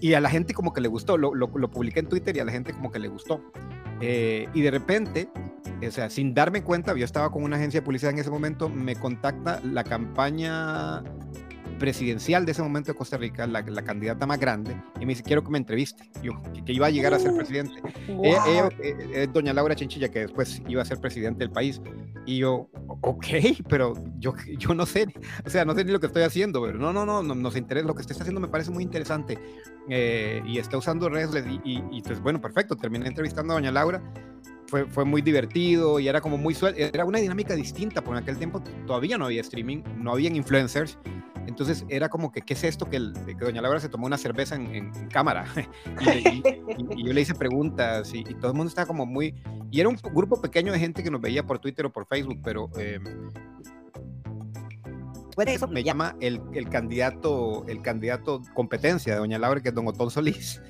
y 0.00 0.14
a 0.14 0.20
la 0.20 0.30
gente 0.30 0.54
como 0.54 0.72
que 0.72 0.80
le 0.80 0.88
gustó, 0.88 1.16
lo, 1.16 1.34
lo, 1.34 1.50
lo 1.54 1.70
publiqué 1.70 2.00
en 2.00 2.08
Twitter 2.08 2.36
y 2.36 2.40
a 2.40 2.44
la 2.44 2.52
gente 2.52 2.72
como 2.72 2.90
que 2.90 2.98
le 2.98 3.08
gustó. 3.08 3.40
Eh, 4.00 4.48
y 4.54 4.62
de 4.62 4.70
repente, 4.70 5.28
o 5.86 5.90
sea, 5.90 6.10
sin 6.10 6.34
darme 6.34 6.62
cuenta, 6.62 6.94
yo 6.96 7.04
estaba 7.04 7.30
con 7.30 7.42
una 7.42 7.56
agencia 7.56 7.80
de 7.80 7.84
publicidad 7.84 8.12
en 8.12 8.18
ese 8.18 8.30
momento, 8.30 8.68
me 8.68 8.96
contacta 8.96 9.60
la 9.64 9.84
campaña 9.84 11.02
presidencial 11.78 12.44
de 12.44 12.52
ese 12.52 12.62
momento 12.62 12.92
de 12.92 12.98
Costa 12.98 13.16
Rica, 13.16 13.46
la, 13.46 13.62
la, 13.62 13.82
candidata 13.82 14.26
más 14.26 14.38
grande, 14.38 14.80
y 14.96 15.00
me 15.00 15.12
dice, 15.12 15.22
quiero 15.22 15.42
que 15.42 15.50
me 15.50 15.58
entreviste, 15.58 16.10
yo, 16.22 16.40
que, 16.52 16.64
que 16.64 16.72
iba 16.72 16.86
a 16.86 16.90
llegar 16.90 17.14
a 17.14 17.18
ser 17.18 17.34
presidente. 17.34 17.80
Wow. 18.08 18.24
Eh, 18.24 18.68
eh, 18.80 18.96
eh, 19.12 19.28
doña 19.32 19.52
Laura 19.52 19.74
Chinchilla, 19.74 20.08
que 20.08 20.20
después 20.20 20.62
iba 20.68 20.82
a 20.82 20.84
ser 20.84 20.98
presidente 20.98 21.40
del 21.40 21.50
país. 21.50 21.80
Y 22.26 22.38
yo, 22.38 22.68
ok, 23.00 23.26
pero 23.68 23.94
yo, 24.18 24.34
yo 24.58 24.74
no 24.74 24.84
sé, 24.84 25.06
o 25.46 25.50
sea, 25.50 25.64
no 25.64 25.74
sé 25.74 25.84
ni 25.84 25.92
lo 25.92 26.00
que 26.00 26.06
estoy 26.06 26.22
haciendo, 26.22 26.60
pero 26.62 26.78
no, 26.78 26.92
no, 26.92 27.06
no, 27.06 27.22
no 27.22 27.34
nos 27.34 27.56
interesa, 27.56 27.86
lo 27.86 27.94
que 27.94 28.02
estés 28.02 28.20
haciendo 28.20 28.40
me 28.40 28.48
parece 28.48 28.70
muy 28.70 28.82
interesante. 28.82 29.38
Eh, 29.88 30.42
y 30.44 30.58
está 30.58 30.76
usando 30.76 31.08
redes, 31.08 31.44
y, 31.46 31.76
y, 31.76 31.82
y 31.90 32.02
pues 32.02 32.20
bueno, 32.20 32.40
perfecto, 32.40 32.76
terminé 32.76 33.06
entrevistando 33.06 33.54
a 33.54 33.56
doña 33.56 33.72
Laura 33.72 34.02
fue, 34.68 34.86
fue, 34.86 35.04
muy 35.04 35.22
divertido 35.22 35.98
y 35.98 36.08
era 36.08 36.20
como 36.20 36.38
muy 36.38 36.54
suelto, 36.54 36.78
era 36.78 37.04
una 37.04 37.18
dinámica 37.18 37.54
distinta, 37.54 38.02
porque 38.02 38.18
en 38.18 38.22
aquel 38.22 38.38
tiempo 38.38 38.62
todavía 38.86 39.18
no 39.18 39.24
había 39.24 39.40
streaming, 39.40 39.82
no 39.96 40.12
habían 40.12 40.36
influencers, 40.36 40.98
entonces 41.48 41.86
era 41.88 42.10
como 42.10 42.30
que, 42.30 42.42
¿qué 42.42 42.52
es 42.52 42.62
esto? 42.62 42.90
Que, 42.90 42.96
el, 42.96 43.14
que 43.24 43.44
doña 43.44 43.62
Laura 43.62 43.80
se 43.80 43.88
tomó 43.88 44.06
una 44.06 44.18
cerveza 44.18 44.54
en, 44.54 44.66
en, 44.66 44.94
en 44.94 45.08
cámara 45.08 45.46
y, 46.00 46.28
y, 46.28 46.42
y, 46.96 47.06
yo 47.06 47.12
le 47.12 47.22
hice 47.22 47.34
preguntas 47.34 48.12
y, 48.12 48.22
todo 48.22 48.50
el 48.50 48.56
mundo 48.56 48.68
estaba 48.68 48.86
como 48.86 49.06
muy... 49.06 49.34
Y 49.70 49.80
era 49.80 49.88
un 49.88 49.96
grupo 49.96 50.40
pequeño 50.40 50.72
de 50.72 50.78
gente 50.78 51.02
que 51.02 51.10
nos 51.10 51.20
veía 51.20 51.46
por 51.46 51.58
Twitter 51.58 51.86
o 51.86 51.92
por 51.92 52.06
Facebook, 52.06 52.38
pero... 52.44 52.70
Eh, 52.78 53.00
después 55.26 55.46
de 55.46 55.54
eso 55.54 55.68
me 55.68 55.82
llama 55.82 56.16
el, 56.20 56.42
el, 56.52 56.68
candidato, 56.68 57.64
el 57.66 57.80
candidato 57.80 58.42
competencia 58.54 59.14
de 59.14 59.20
doña 59.20 59.38
Laura, 59.38 59.62
que 59.62 59.70
es 59.70 59.74
don 59.74 59.88
Otón 59.88 60.10
Solís, 60.10 60.60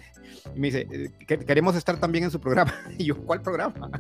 y 0.55 0.61
me 0.61 0.69
dice, 0.69 0.87
eh, 0.91 1.39
queremos 1.47 1.77
estar 1.77 1.99
también 1.99 2.25
en 2.25 2.31
su 2.31 2.41
programa. 2.41 2.75
Y 2.99 3.07
yo, 3.07 3.17
¿cuál 3.25 3.43
programa? 3.43 3.91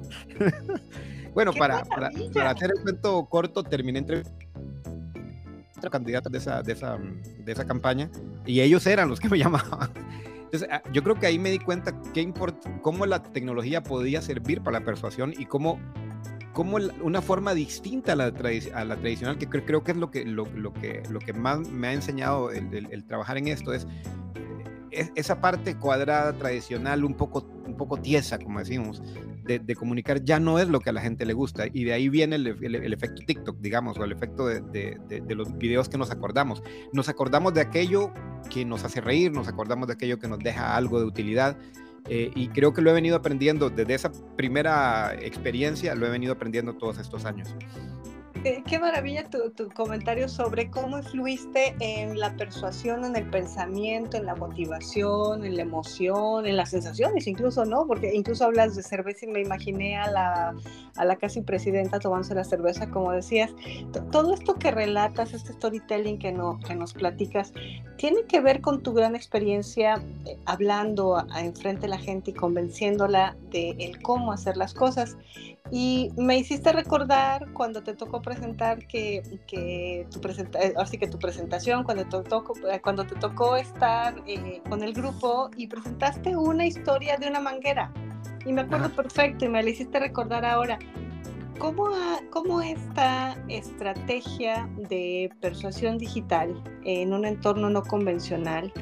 bueno, 1.35 1.53
para, 1.53 1.85
para, 1.85 2.11
para, 2.33 2.51
hacer 2.51 2.73
el 2.77 2.83
cuento 2.83 3.27
corto, 3.27 3.63
terminé 3.63 3.99
entre 3.99 4.23
candidatos 5.89 6.33
de 6.33 6.39
esa, 6.39 6.63
de, 6.63 6.73
esa, 6.73 6.99
de 6.99 7.53
esa 7.53 7.65
campaña 7.65 8.11
y 8.45 8.61
ellos 8.61 8.87
eran 8.87 9.09
los 9.09 9.21
que 9.21 9.29
me 9.29 9.39
llamaban. 9.39 9.91
Entonces, 10.45 10.69
ah, 10.73 10.83
yo 10.93 11.03
creo 11.03 11.15
que 11.15 11.27
ahí 11.27 11.39
me 11.39 11.51
di 11.51 11.59
cuenta 11.59 11.95
qué 12.13 12.21
importa, 12.21 12.81
cómo 12.81 13.07
la 13.07 13.23
tecnología 13.23 13.83
podía 13.83 14.23
servir 14.23 14.63
para 14.63 14.81
la 14.81 14.85
persuasión 14.85 15.35
y 15.37 15.45
cómo, 15.45 15.79
cómo 16.55 16.79
una 17.03 17.21
forma 17.23 17.55
distinta 17.55 18.13
a 18.13 18.17
la, 18.17 18.25
a 18.75 18.85
la 18.85 18.97
tradicional, 18.97 19.39
que 19.39 19.47
creo, 19.49 19.65
creo, 19.65 19.85
que 19.85 19.93
es 19.93 19.99
lo 19.99 20.11
que, 20.11 20.25
lo, 20.25 20.47
lo, 20.55 20.73
que, 20.73 21.03
lo 21.11 21.21
que 21.21 21.35
más 21.35 21.69
me 21.69 21.89
ha 21.89 21.93
enseñado 21.93 22.51
el, 22.51 22.75
el, 22.75 22.89
el 22.91 23.05
trabajar 23.05 23.37
en 23.37 23.49
esto, 23.49 23.75
es 23.75 23.87
esa 25.15 25.41
parte 25.41 25.77
cuadrada, 25.77 26.33
tradicional, 26.33 27.05
un 27.05 27.15
poco, 27.15 27.47
un 27.67 27.77
poco 27.77 27.97
tiesa, 27.99 28.39
como 28.39 28.59
decimos, 28.59 29.03
de, 29.45 29.75
comunicar, 29.75 30.23
ya 30.23 30.39
no 30.39 30.59
es 30.59 30.69
lo 30.69 30.81
que 30.81 30.91
a 30.91 30.93
la 30.93 31.01
gente 31.01 31.25
le 31.25 31.33
gusta. 31.33 31.67
Y 31.73 31.85
de 31.85 31.93
ahí 31.93 32.09
viene 32.09 32.37
el, 32.37 32.93
efecto 32.93 33.23
TikTok, 33.27 33.59
digamos, 33.61 33.99
o 33.99 34.05
el 34.05 34.13
efecto 34.13 34.47
de, 34.47 34.99
los 35.29 35.57
videos 35.57 35.89
que 35.89 35.99
nos 35.99 36.11
acordamos. 36.11 36.63
Nos 36.93 37.09
acordamos 37.09 37.55
de 37.55 37.63
aquello 37.63 38.13
que 38.51 38.65
nos 38.65 38.85
hace 38.85 39.01
reír, 39.01 39.33
nos 39.33 39.49
acordamos 39.49 39.89
de 39.89 39.95
aquello 39.95 40.19
que 40.19 40.29
nos 40.29 40.39
deja 40.39 40.77
algo 40.77 41.01
de 41.01 41.07
utilidad. 41.07 41.57
Eh, 42.11 42.31
y 42.35 42.49
creo 42.49 42.73
que 42.73 42.81
lo 42.81 42.91
he 42.91 42.95
venido 42.95 43.17
aprendiendo 43.17 43.69
desde 43.71 43.95
esa 43.95 44.11
primera 44.37 45.15
experiencia, 45.15 45.95
lo 45.95 46.07
he 46.07 46.11
venido 46.11 46.33
aprendiendo 46.33 46.75
todos 46.75 46.99
estos 46.99 47.25
años. 47.25 47.55
Eh, 48.49 48.63
qué 48.67 48.79
maravilla 48.79 49.29
tu, 49.29 49.51
tu, 49.51 49.69
comentario 49.69 50.27
sobre 50.27 50.71
cómo 50.71 50.97
influiste 50.97 51.75
en 51.81 52.19
la 52.19 52.35
persuasión, 52.35 53.05
en 53.05 53.15
el 53.15 53.29
pensamiento, 53.29 54.17
en 54.17 54.25
la 54.25 54.35
motivación, 54.35 55.45
en 55.45 55.55
la 55.55 55.61
emoción, 55.61 56.47
en 56.47 56.57
las 56.57 56.71
sensaciones, 56.71 57.27
incluso, 57.27 57.67
¿no? 57.67 57.87
Porque 57.87 58.15
incluso 58.15 58.47
hablas 58.47 58.75
de 58.75 58.83
cerveza 58.83 59.27
y 59.27 59.29
me 59.29 59.43
imaginé 59.43 59.99
a 59.99 60.11
la, 60.11 60.55
a 60.97 61.05
la 61.05 61.17
casi 61.17 61.43
presidenta 61.43 61.99
tomándose 61.99 62.35
la 62.35 62.45
cerveza, 62.45 62.89
como 62.89 63.13
decías. 63.13 63.51
Todo 64.11 64.33
esto 64.33 64.55
que 64.55 64.71
relatas, 64.71 65.35
este 65.35 65.53
storytelling 65.53 66.19
que, 66.19 66.33
no, 66.33 66.59
que 66.67 66.75
nos 66.75 66.95
platicas, 66.95 67.53
tiene 67.99 68.23
que 68.27 68.41
ver 68.41 68.63
con 68.63 68.83
tu 68.83 68.95
gran 68.95 69.15
experiencia 69.15 70.03
eh, 70.25 70.39
hablando 70.47 71.19
a, 71.19 71.27
a 71.33 71.45
enfrente 71.45 71.83
de 71.83 71.89
la 71.89 71.99
gente 71.99 72.31
y 72.31 72.35
convenciéndola 72.35 73.37
de 73.51 73.77
el 73.79 74.01
cómo 74.01 74.33
hacer 74.33 74.57
las 74.57 74.73
cosas. 74.73 75.19
Y 75.70 76.12
me 76.16 76.38
hiciste 76.38 76.72
recordar 76.72 77.52
cuando 77.52 77.83
te 77.83 77.94
tocó 77.94 78.22
presentar 78.22 78.87
que, 78.87 79.22
que 79.46 80.07
tu 80.11 80.20
presenta 80.20 80.59
así 80.76 80.96
que 80.96 81.07
tu 81.07 81.18
presentación, 81.18 81.85
cuando 81.85 82.04
te 82.04 82.28
tocó, 82.28 82.54
cuando 82.83 83.07
te 83.07 83.14
tocó 83.16 83.57
estar 83.57 84.14
eh, 84.26 84.62
con 84.68 84.83
el 84.83 84.94
grupo 84.94 85.50
y 85.57 85.66
presentaste 85.66 86.37
una 86.37 86.66
historia 86.66 87.16
de 87.18 87.28
una 87.28 87.40
manguera. 87.40 87.92
Y 88.46 88.52
me 88.52 88.62
acuerdo 88.62 88.90
perfecto 88.90 89.44
y 89.44 89.48
me 89.48 89.62
la 89.62 89.70
hiciste 89.70 89.98
recordar 89.98 90.44
ahora. 90.44 90.78
¿Cómo, 91.59 91.88
¿Cómo 92.31 92.62
esta 92.62 93.37
estrategia 93.48 94.68
de 94.88 95.28
persuasión 95.40 95.98
digital 95.98 96.62
en 96.85 97.12
un 97.12 97.24
entorno 97.24 97.68
no 97.68 97.83
convencional 97.83 98.72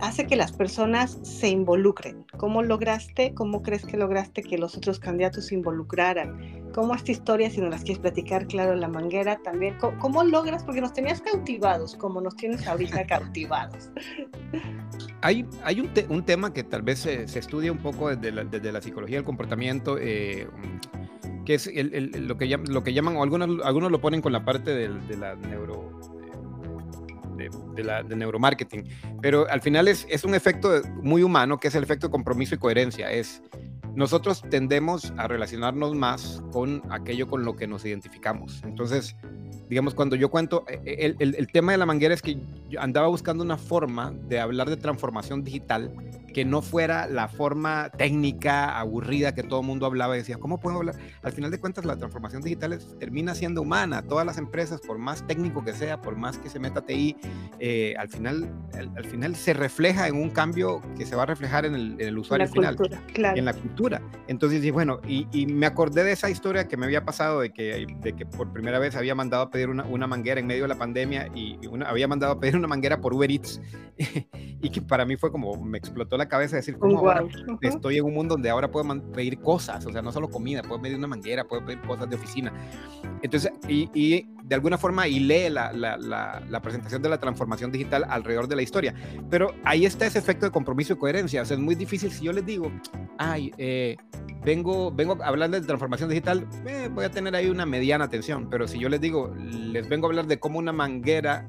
hace 0.00 0.26
que 0.26 0.36
las 0.36 0.52
personas 0.52 1.18
se 1.22 1.48
involucren. 1.48 2.24
¿Cómo 2.36 2.62
lograste, 2.62 3.34
cómo 3.34 3.62
crees 3.62 3.84
que 3.84 3.96
lograste 3.96 4.42
que 4.42 4.58
los 4.58 4.76
otros 4.76 4.98
candidatos 4.98 5.46
se 5.46 5.54
involucraran? 5.54 6.70
¿Cómo 6.74 6.94
esta 6.94 7.12
historia, 7.12 7.50
si 7.50 7.60
nos 7.60 7.70
las 7.70 7.82
quieres 7.82 8.00
platicar, 8.00 8.46
claro, 8.46 8.74
la 8.74 8.88
manguera 8.88 9.38
también, 9.42 9.76
cómo, 9.78 10.24
logras? 10.24 10.64
Porque 10.64 10.80
nos 10.80 10.92
tenías 10.92 11.20
cautivados, 11.20 11.94
como 11.96 12.20
nos 12.20 12.36
tienes 12.36 12.66
ahorita 12.66 13.06
cautivados. 13.08 13.90
Hay, 15.22 15.46
hay 15.64 15.80
un, 15.80 15.90
un, 16.08 16.24
tema 16.24 16.52
que 16.52 16.62
tal 16.62 16.82
vez 16.82 16.98
se, 16.98 17.26
se 17.28 17.38
estudia 17.38 17.72
un 17.72 17.78
poco 17.78 18.14
desde 18.14 18.32
la, 18.32 18.44
desde 18.44 18.72
la, 18.72 18.80
psicología 18.80 19.16
del 19.16 19.24
comportamiento, 19.24 19.96
eh, 19.98 20.46
que 21.44 21.54
es 21.54 21.66
el, 21.66 22.26
lo, 22.26 22.36
que 22.36 22.48
llaman, 22.48 22.72
lo 22.72 22.82
que 22.82 22.92
llaman, 22.92 23.16
o 23.16 23.22
algunos, 23.22 23.64
algunos 23.64 23.90
lo 23.90 24.00
ponen 24.00 24.20
con 24.20 24.32
la 24.32 24.44
parte 24.44 24.74
de 24.74 25.16
la 25.16 25.34
neuro 25.36 26.15
de, 27.36 27.84
la, 27.84 28.02
de 28.02 28.16
neuromarketing. 28.16 28.88
Pero 29.20 29.48
al 29.48 29.60
final 29.60 29.88
es, 29.88 30.06
un 30.24 30.34
efecto 30.34 30.82
muy 31.02 31.22
humano, 31.22 31.58
que 31.58 31.68
es 31.68 31.74
el 31.74 31.82
efecto 31.82 32.08
de 32.08 32.10
compromiso 32.10 32.54
y 32.54 32.58
coherencia. 32.58 33.10
Es, 33.10 33.42
nosotros 33.94 34.42
tendemos 34.50 35.12
a 35.16 35.28
relacionarnos 35.28 35.94
más 35.94 36.42
con 36.52 36.82
aquello 36.90 37.28
con 37.28 37.44
lo 37.44 37.56
que 37.56 37.66
nos 37.66 37.84
identificamos. 37.84 38.62
Entonces, 38.64 39.16
digamos, 39.68 39.94
cuando 39.94 40.16
yo 40.16 40.30
cuento, 40.30 40.64
e, 40.68 40.80
e, 40.84 41.06
el, 41.06 41.16
el, 41.18 41.34
el, 41.36 41.46
tema 41.48 41.72
de 41.72 41.78
la 41.78 41.86
manguera 41.86 42.14
es 42.14 42.22
que 42.22 42.38
yo 42.68 42.80
andaba 42.80 43.08
buscando 43.08 43.42
una 43.42 43.56
forma 43.56 44.12
de 44.28 44.40
hablar 44.40 44.68
de 44.68 44.76
transformación 44.76 45.44
digital 45.44 45.92
que 46.36 46.44
no 46.44 46.60
fuera 46.60 47.06
la 47.06 47.28
forma 47.28 47.88
técnica, 47.88 48.78
aburrida 48.78 49.34
que 49.34 49.42
todo 49.42 49.60
el 49.60 49.66
mundo 49.66 49.86
hablaba 49.86 50.16
y 50.16 50.18
decía, 50.18 50.36
¿cómo 50.36 50.60
puedo 50.60 50.76
hablar? 50.76 50.94
Al 51.22 51.32
final 51.32 51.50
de 51.50 51.58
cuentas, 51.58 51.86
la 51.86 51.96
transformación 51.96 52.42
digital 52.42 52.78
termina 53.00 53.34
siendo 53.34 53.62
humana. 53.62 54.02
Todas 54.02 54.26
las 54.26 54.36
empresas, 54.36 54.82
por 54.82 54.98
más 54.98 55.26
técnico 55.26 55.64
que 55.64 55.72
sea, 55.72 56.02
por 56.02 56.14
más 56.14 56.36
que 56.36 56.50
se 56.50 56.58
meta 56.58 56.82
TI, 56.82 57.16
eh, 57.58 57.94
al, 57.98 58.10
final, 58.10 58.52
al, 58.74 59.04
final 59.06 59.34
se 59.34 59.54
refleja 59.54 60.08
en 60.08 60.16
un 60.16 60.28
cambio 60.28 60.82
que 60.98 61.06
se 61.06 61.16
va 61.16 61.22
a 61.22 61.26
reflejar 61.26 61.64
en 61.64 61.74
el, 61.74 61.92
en 61.92 62.08
el 62.08 62.18
usuario 62.18 62.46
final, 62.48 62.76
claro. 63.14 63.38
en 63.38 63.46
la 63.46 63.54
cultura. 63.54 64.02
Entonces, 64.28 64.70
bueno, 64.70 65.00
y, 65.08 65.26
y, 65.32 65.46
me 65.46 65.64
acordé 65.64 66.04
de 66.04 66.12
esa 66.12 66.28
historia 66.28 66.68
que 66.68 66.76
me 66.76 66.84
había 66.84 67.02
pasado 67.06 67.40
de 67.40 67.54
que, 67.54 67.86
de 68.02 68.12
que 68.12 68.26
por 68.26 68.52
primera 68.52 68.78
vez 68.78 68.94
había 68.94 69.14
mandado 69.14 69.44
a 69.44 69.50
pedir 69.50 69.70
una, 69.70 69.84
una 69.84 70.06
manguera 70.06 70.38
en 70.38 70.46
medio 70.46 70.64
de 70.64 70.68
la 70.68 70.76
pandemia 70.76 71.30
y 71.34 71.66
una, 71.66 71.88
había 71.88 72.06
mandado 72.08 72.34
a 72.34 72.40
pedir 72.40 72.56
una 72.56 72.68
manguera 72.68 73.00
por 73.00 73.14
Uber 73.14 73.30
Eats 73.30 73.58
y 74.60 74.68
que 74.68 74.82
para 74.82 75.06
mí 75.06 75.16
fue 75.16 75.32
como, 75.32 75.56
me 75.56 75.78
explotó 75.78 76.18
la 76.18 76.25
cabeza 76.28 76.56
decir, 76.56 76.78
¿cómo 76.78 77.00
wow. 77.00 77.10
ahora 77.10 77.24
estoy 77.60 77.98
en 77.98 78.04
un 78.04 78.14
mundo 78.14 78.34
donde 78.34 78.50
ahora 78.50 78.70
puedo 78.70 78.86
pedir 79.12 79.40
cosas? 79.40 79.84
O 79.86 79.92
sea, 79.92 80.02
no 80.02 80.12
solo 80.12 80.28
comida, 80.28 80.62
puedo 80.62 80.80
pedir 80.80 80.96
una 80.96 81.06
manguera, 81.06 81.44
puedo 81.44 81.64
pedir 81.64 81.80
cosas 81.82 82.08
de 82.08 82.16
oficina. 82.16 82.52
Entonces, 83.22 83.50
y, 83.68 83.90
y 83.94 84.26
de 84.46 84.54
alguna 84.54 84.78
forma 84.78 85.08
y 85.08 85.20
lee 85.20 85.50
la, 85.50 85.72
la, 85.72 85.96
la, 85.96 86.42
la, 86.48 86.62
presentación 86.62 87.02
de 87.02 87.08
la 87.08 87.18
transformación 87.18 87.72
digital 87.72 88.06
alrededor 88.08 88.46
de 88.46 88.56
la 88.56 88.62
historia. 88.62 88.94
Pero 89.28 89.54
ahí 89.64 89.84
está 89.84 90.06
ese 90.06 90.18
efecto 90.18 90.46
de 90.46 90.52
compromiso 90.52 90.92
y 90.92 90.96
coherencia. 90.96 91.42
O 91.42 91.44
sea, 91.44 91.56
es 91.56 91.62
muy 91.62 91.74
difícil 91.74 92.12
si 92.12 92.24
yo 92.24 92.32
les 92.32 92.46
digo, 92.46 92.70
ay, 93.18 93.52
eh, 93.58 93.96
vengo, 94.44 94.92
vengo 94.92 95.18
hablando 95.22 95.60
de 95.60 95.66
transformación 95.66 96.08
digital, 96.08 96.46
eh, 96.66 96.88
voy 96.92 97.04
a 97.04 97.10
tener 97.10 97.34
ahí 97.34 97.48
una 97.48 97.66
mediana 97.66 98.04
atención. 98.04 98.48
Pero 98.48 98.68
si 98.68 98.78
yo 98.78 98.88
les 98.88 99.00
digo, 99.00 99.34
les 99.36 99.88
vengo 99.88 100.06
a 100.06 100.10
hablar 100.10 100.26
de 100.26 100.38
cómo 100.38 100.58
una 100.58 100.72
manguera 100.72 101.44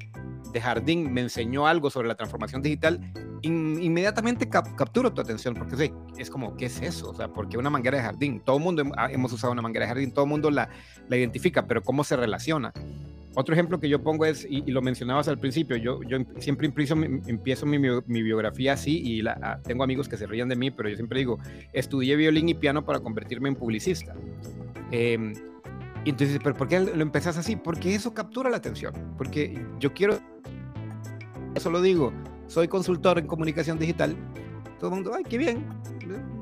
de 0.52 0.60
jardín 0.60 1.12
me 1.12 1.20
enseñó 1.20 1.66
algo 1.66 1.90
sobre 1.90 2.08
la 2.08 2.14
transformación 2.14 2.62
digital, 2.62 3.00
in, 3.42 3.82
inmediatamente 3.82 4.48
cap, 4.48 4.74
capturo 4.76 5.12
tu 5.12 5.20
atención, 5.20 5.54
porque 5.54 5.76
sí, 5.76 5.92
es 6.16 6.30
como, 6.30 6.56
¿qué 6.56 6.66
es 6.66 6.80
eso? 6.80 7.10
O 7.10 7.14
sea, 7.14 7.28
porque 7.28 7.58
una 7.58 7.70
manguera 7.70 7.98
de 7.98 8.04
jardín, 8.04 8.40
todo 8.40 8.56
el 8.56 8.62
mundo 8.62 8.82
hemos 9.10 9.32
usado 9.32 9.52
una 9.52 9.62
manguera 9.62 9.84
de 9.86 9.90
jardín, 9.90 10.12
todo 10.12 10.24
el 10.24 10.30
mundo 10.30 10.50
la, 10.50 10.68
la 11.08 11.16
identifica, 11.16 11.66
pero 11.66 11.82
¿cómo 11.82 12.04
se 12.04 12.16
relaciona? 12.16 12.72
Otro 13.34 13.54
ejemplo 13.54 13.78
que 13.78 13.88
yo 13.88 14.02
pongo 14.02 14.24
es, 14.24 14.46
y, 14.48 14.62
lo 14.70 14.82
mencionabas 14.82 15.28
al 15.28 15.38
principio, 15.38 15.76
yo, 15.76 16.02
yo 16.02 16.18
siempre 16.38 16.66
empiezo, 16.66 16.94
empiezo 16.94 17.66
mi, 17.66 17.78
mi, 17.78 18.22
biografía 18.22 18.72
así 18.72 19.00
y 19.00 19.22
la, 19.22 19.60
tengo 19.62 19.84
amigos 19.84 20.08
que 20.08 20.16
se 20.16 20.26
ríen 20.26 20.48
de 20.48 20.56
mí, 20.56 20.70
pero 20.70 20.88
yo 20.88 20.96
siempre 20.96 21.20
digo, 21.20 21.38
estudié 21.72 22.16
violín 22.16 22.48
y 22.48 22.54
piano 22.54 22.84
para 22.84 22.98
convertirme 22.98 23.48
en 23.48 23.54
publicista. 23.54 24.14
Eh, 24.90 25.34
y 26.04 26.10
entonces, 26.10 26.38
¿pero 26.42 26.54
por 26.54 26.68
qué 26.68 26.80
lo 26.80 27.02
empezás 27.02 27.36
así? 27.36 27.56
Porque 27.56 27.94
eso 27.94 28.14
captura 28.14 28.50
la 28.50 28.56
atención. 28.56 28.94
Porque 29.16 29.66
yo 29.78 29.92
quiero, 29.92 30.18
eso 31.54 31.70
lo 31.70 31.80
digo, 31.82 32.12
soy 32.46 32.68
consultor 32.68 33.18
en 33.18 33.26
comunicación 33.26 33.78
digital. 33.78 34.16
Todo 34.78 34.90
el 34.90 34.94
mundo, 34.96 35.12
ay, 35.14 35.24
qué 35.28 35.38
bien, 35.38 35.66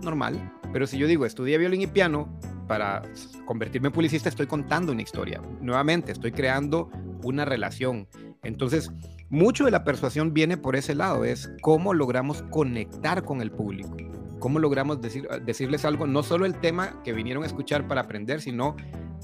normal. 0.03 0.53
Pero 0.73 0.87
si 0.87 0.99
yo 0.99 1.07
digo, 1.07 1.25
estudié 1.27 1.59
violín 1.59 1.83
y 1.83 1.87
piano 1.87 2.29
para 2.69 3.03
convertirme 3.45 3.89
en 3.89 3.95
publicista, 3.95 4.29
estoy 4.29 4.47
contando 4.47 4.93
una 4.93 5.03
historia. 5.03 5.41
Nuevamente, 5.61 6.13
estoy 6.13 6.33
creando 6.33 6.91
una 7.23 7.45
relación. 7.45 8.09
Entonces, 8.43 8.91
mucho 9.31 9.65
de 9.65 9.71
la 9.71 9.85
persuasión 9.85 10.35
viene 10.35 10.57
por 10.57 10.77
ese 10.77 10.95
lado, 10.95 11.25
es 11.25 11.51
cómo 11.63 11.95
logramos 11.95 12.43
conectar 12.51 13.25
con 13.25 13.41
el 13.41 13.51
público 13.51 13.97
cómo 14.39 14.59
logramos 14.59 15.01
decir, 15.01 15.27
decirles 15.45 15.85
algo, 15.85 16.07
no 16.07 16.23
solo 16.23 16.47
el 16.47 16.55
tema 16.61 17.03
que 17.03 17.13
vinieron 17.13 17.43
a 17.43 17.47
escuchar 17.47 17.89
para 17.89 18.03
aprender, 18.03 18.41
sino 18.41 18.77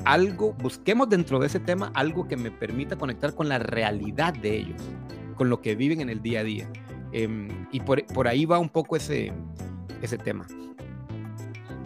algo, 0.04 0.52
busquemos 0.54 1.08
dentro 1.08 1.38
de 1.38 1.46
ese 1.46 1.60
tema 1.60 1.90
algo 1.94 2.28
que 2.28 2.36
me 2.36 2.50
permita 2.50 2.96
conectar 2.96 3.34
con 3.34 3.48
la 3.48 3.58
realidad 3.58 4.34
de 4.34 4.56
ellos, 4.56 4.82
con 5.36 5.48
lo 5.48 5.60
que 5.60 5.74
viven 5.74 6.00
en 6.00 6.10
el 6.10 6.22
día 6.22 6.40
a 6.40 6.44
día. 6.44 6.68
Eh, 7.12 7.48
y 7.70 7.80
por, 7.80 8.04
por, 8.06 8.26
ahí 8.26 8.46
va 8.46 8.58
un 8.58 8.68
poco 8.68 8.96
ese, 8.96 9.32
ese 10.00 10.18
tema. 10.18 10.46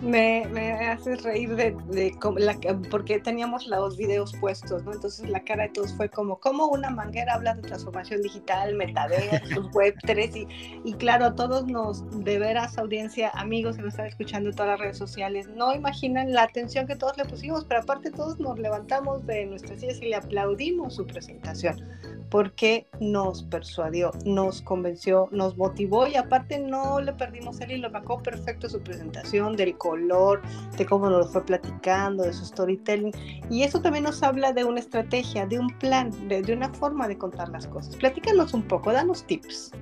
Me, 0.02 0.46
me 0.52 0.72
haces 0.72 1.22
reír 1.22 1.56
de, 1.56 1.74
de, 1.88 2.12
de 2.12 2.40
la, 2.40 2.58
porque 2.90 3.18
teníamos 3.18 3.66
los 3.66 3.96
videos 3.96 4.34
puestos, 4.40 4.84
¿no? 4.84 4.92
Entonces 4.92 5.28
la 5.28 5.42
cara 5.42 5.64
de 5.64 5.68
todos 5.70 5.94
fue 5.94 6.10
como, 6.10 6.38
como 6.38 6.66
una 6.66 6.90
manguera 6.90 7.34
habla 7.34 7.54
de 7.54 7.62
transformación 7.62 8.20
digital, 8.20 8.74
metaversos, 8.74 9.70
web 9.74 9.94
3 10.02 10.36
y, 10.36 10.48
y 10.84 10.92
claro, 10.94 11.34
todos 11.34 11.66
nos, 11.66 12.04
de 12.24 12.38
veras 12.38 12.76
audiencia, 12.76 13.30
amigos 13.30 13.76
que 13.76 13.82
nos 13.82 13.94
están 13.94 14.06
escuchando 14.06 14.50
en 14.50 14.56
todas 14.56 14.72
las 14.72 14.80
redes 14.80 14.98
sociales, 14.98 15.48
no 15.48 15.74
imaginan 15.74 16.32
la 16.32 16.42
atención 16.42 16.86
que 16.86 16.96
todos 16.96 17.16
le 17.16 17.24
pusimos, 17.24 17.64
pero 17.64 17.80
aparte 17.80 18.10
todos 18.10 18.38
nos 18.38 18.58
levantamos 18.58 19.24
de 19.26 19.46
nuestras 19.46 19.80
sillas 19.80 20.00
y 20.02 20.10
le 20.10 20.16
aplaudimos 20.16 20.94
su 20.94 21.06
presentación 21.06 21.82
porque 22.30 22.86
nos 23.00 23.42
persuadió, 23.44 24.10
nos 24.24 24.62
convenció, 24.62 25.28
nos 25.30 25.56
motivó 25.56 26.06
y 26.06 26.16
aparte 26.16 26.58
no 26.58 27.00
le 27.00 27.12
perdimos 27.12 27.60
el 27.60 27.72
hilo, 27.72 27.88
acuerdo 27.88 28.22
perfecto 28.22 28.68
su 28.68 28.80
presentación, 28.80 29.56
del 29.56 29.76
color, 29.76 30.42
de 30.76 30.86
cómo 30.86 31.08
nos 31.10 31.26
lo 31.26 31.32
fue 31.32 31.44
platicando, 31.44 32.24
de 32.24 32.32
su 32.32 32.44
storytelling. 32.44 33.12
Y 33.50 33.62
eso 33.62 33.80
también 33.80 34.04
nos 34.04 34.22
habla 34.22 34.52
de 34.52 34.64
una 34.64 34.80
estrategia, 34.80 35.46
de 35.46 35.58
un 35.58 35.68
plan, 35.78 36.10
de, 36.28 36.42
de 36.42 36.52
una 36.52 36.72
forma 36.72 37.08
de 37.08 37.18
contar 37.18 37.48
las 37.48 37.66
cosas. 37.66 37.96
Platícanos 37.96 38.54
un 38.54 38.62
poco, 38.62 38.92
danos 38.92 39.24
tips. 39.24 39.72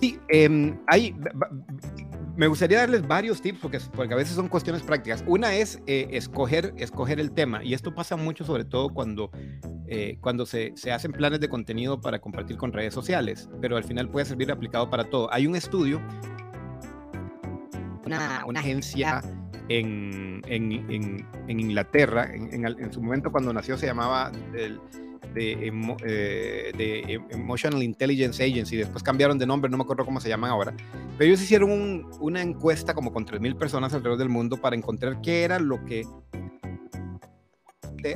Sí, 0.00 0.18
eh, 0.28 0.74
hay, 0.86 1.14
me 2.36 2.46
gustaría 2.46 2.78
darles 2.78 3.06
varios 3.06 3.40
tips 3.40 3.58
porque, 3.60 3.80
porque 3.94 4.12
a 4.12 4.16
veces 4.16 4.34
son 4.36 4.48
cuestiones 4.48 4.82
prácticas. 4.82 5.24
Una 5.26 5.54
es 5.54 5.80
eh, 5.86 6.08
escoger, 6.12 6.74
escoger 6.76 7.18
el 7.18 7.32
tema 7.32 7.64
y 7.64 7.74
esto 7.74 7.94
pasa 7.94 8.16
mucho 8.16 8.44
sobre 8.44 8.64
todo 8.64 8.90
cuando, 8.90 9.30
eh, 9.88 10.18
cuando 10.20 10.46
se, 10.46 10.72
se, 10.76 10.92
hacen 10.92 11.12
planes 11.12 11.40
de 11.40 11.48
contenido 11.48 12.00
para 12.00 12.18
compartir 12.18 12.56
con 12.56 12.72
redes 12.72 12.94
sociales, 12.94 13.48
pero 13.60 13.76
al 13.76 13.84
final 13.84 14.08
puede 14.08 14.26
servir 14.26 14.50
aplicado 14.50 14.90
para 14.90 15.04
todo. 15.04 15.32
Hay 15.32 15.46
un 15.46 15.56
estudio, 15.56 16.00
una, 18.04 18.44
una 18.46 18.60
agencia 18.60 19.22
en, 19.68 20.42
en, 20.46 20.72
en, 20.72 21.26
en 21.48 21.60
Inglaterra, 21.60 22.30
en, 22.32 22.92
su 22.92 23.02
momento 23.02 23.30
cuando 23.30 23.52
nació 23.52 23.76
se 23.76 23.86
llamaba... 23.86 24.32
El, 24.54 24.80
de, 25.36 25.70
eh, 26.06 26.72
de, 26.76 27.20
Emotional 27.30 27.82
Intelligence 27.82 28.42
Agency, 28.42 28.76
después 28.76 29.02
cambiaron 29.02 29.38
de 29.38 29.46
nombre, 29.46 29.70
no 29.70 29.76
me 29.76 29.82
acuerdo 29.82 30.04
cómo 30.04 30.18
se 30.18 30.30
llaman 30.30 30.50
ahora, 30.50 30.74
pero 31.18 31.28
ellos 31.28 31.42
hicieron 31.42 31.70
un, 31.70 32.10
una 32.20 32.40
encuesta 32.40 32.94
como 32.94 33.12
con 33.12 33.26
3.000 33.26 33.58
personas 33.58 33.92
alrededor 33.92 34.18
del 34.18 34.30
mundo 34.30 34.56
para 34.56 34.76
encontrar 34.76 35.20
qué 35.20 35.44
era 35.44 35.58
lo 35.58 35.84
que 35.84 36.04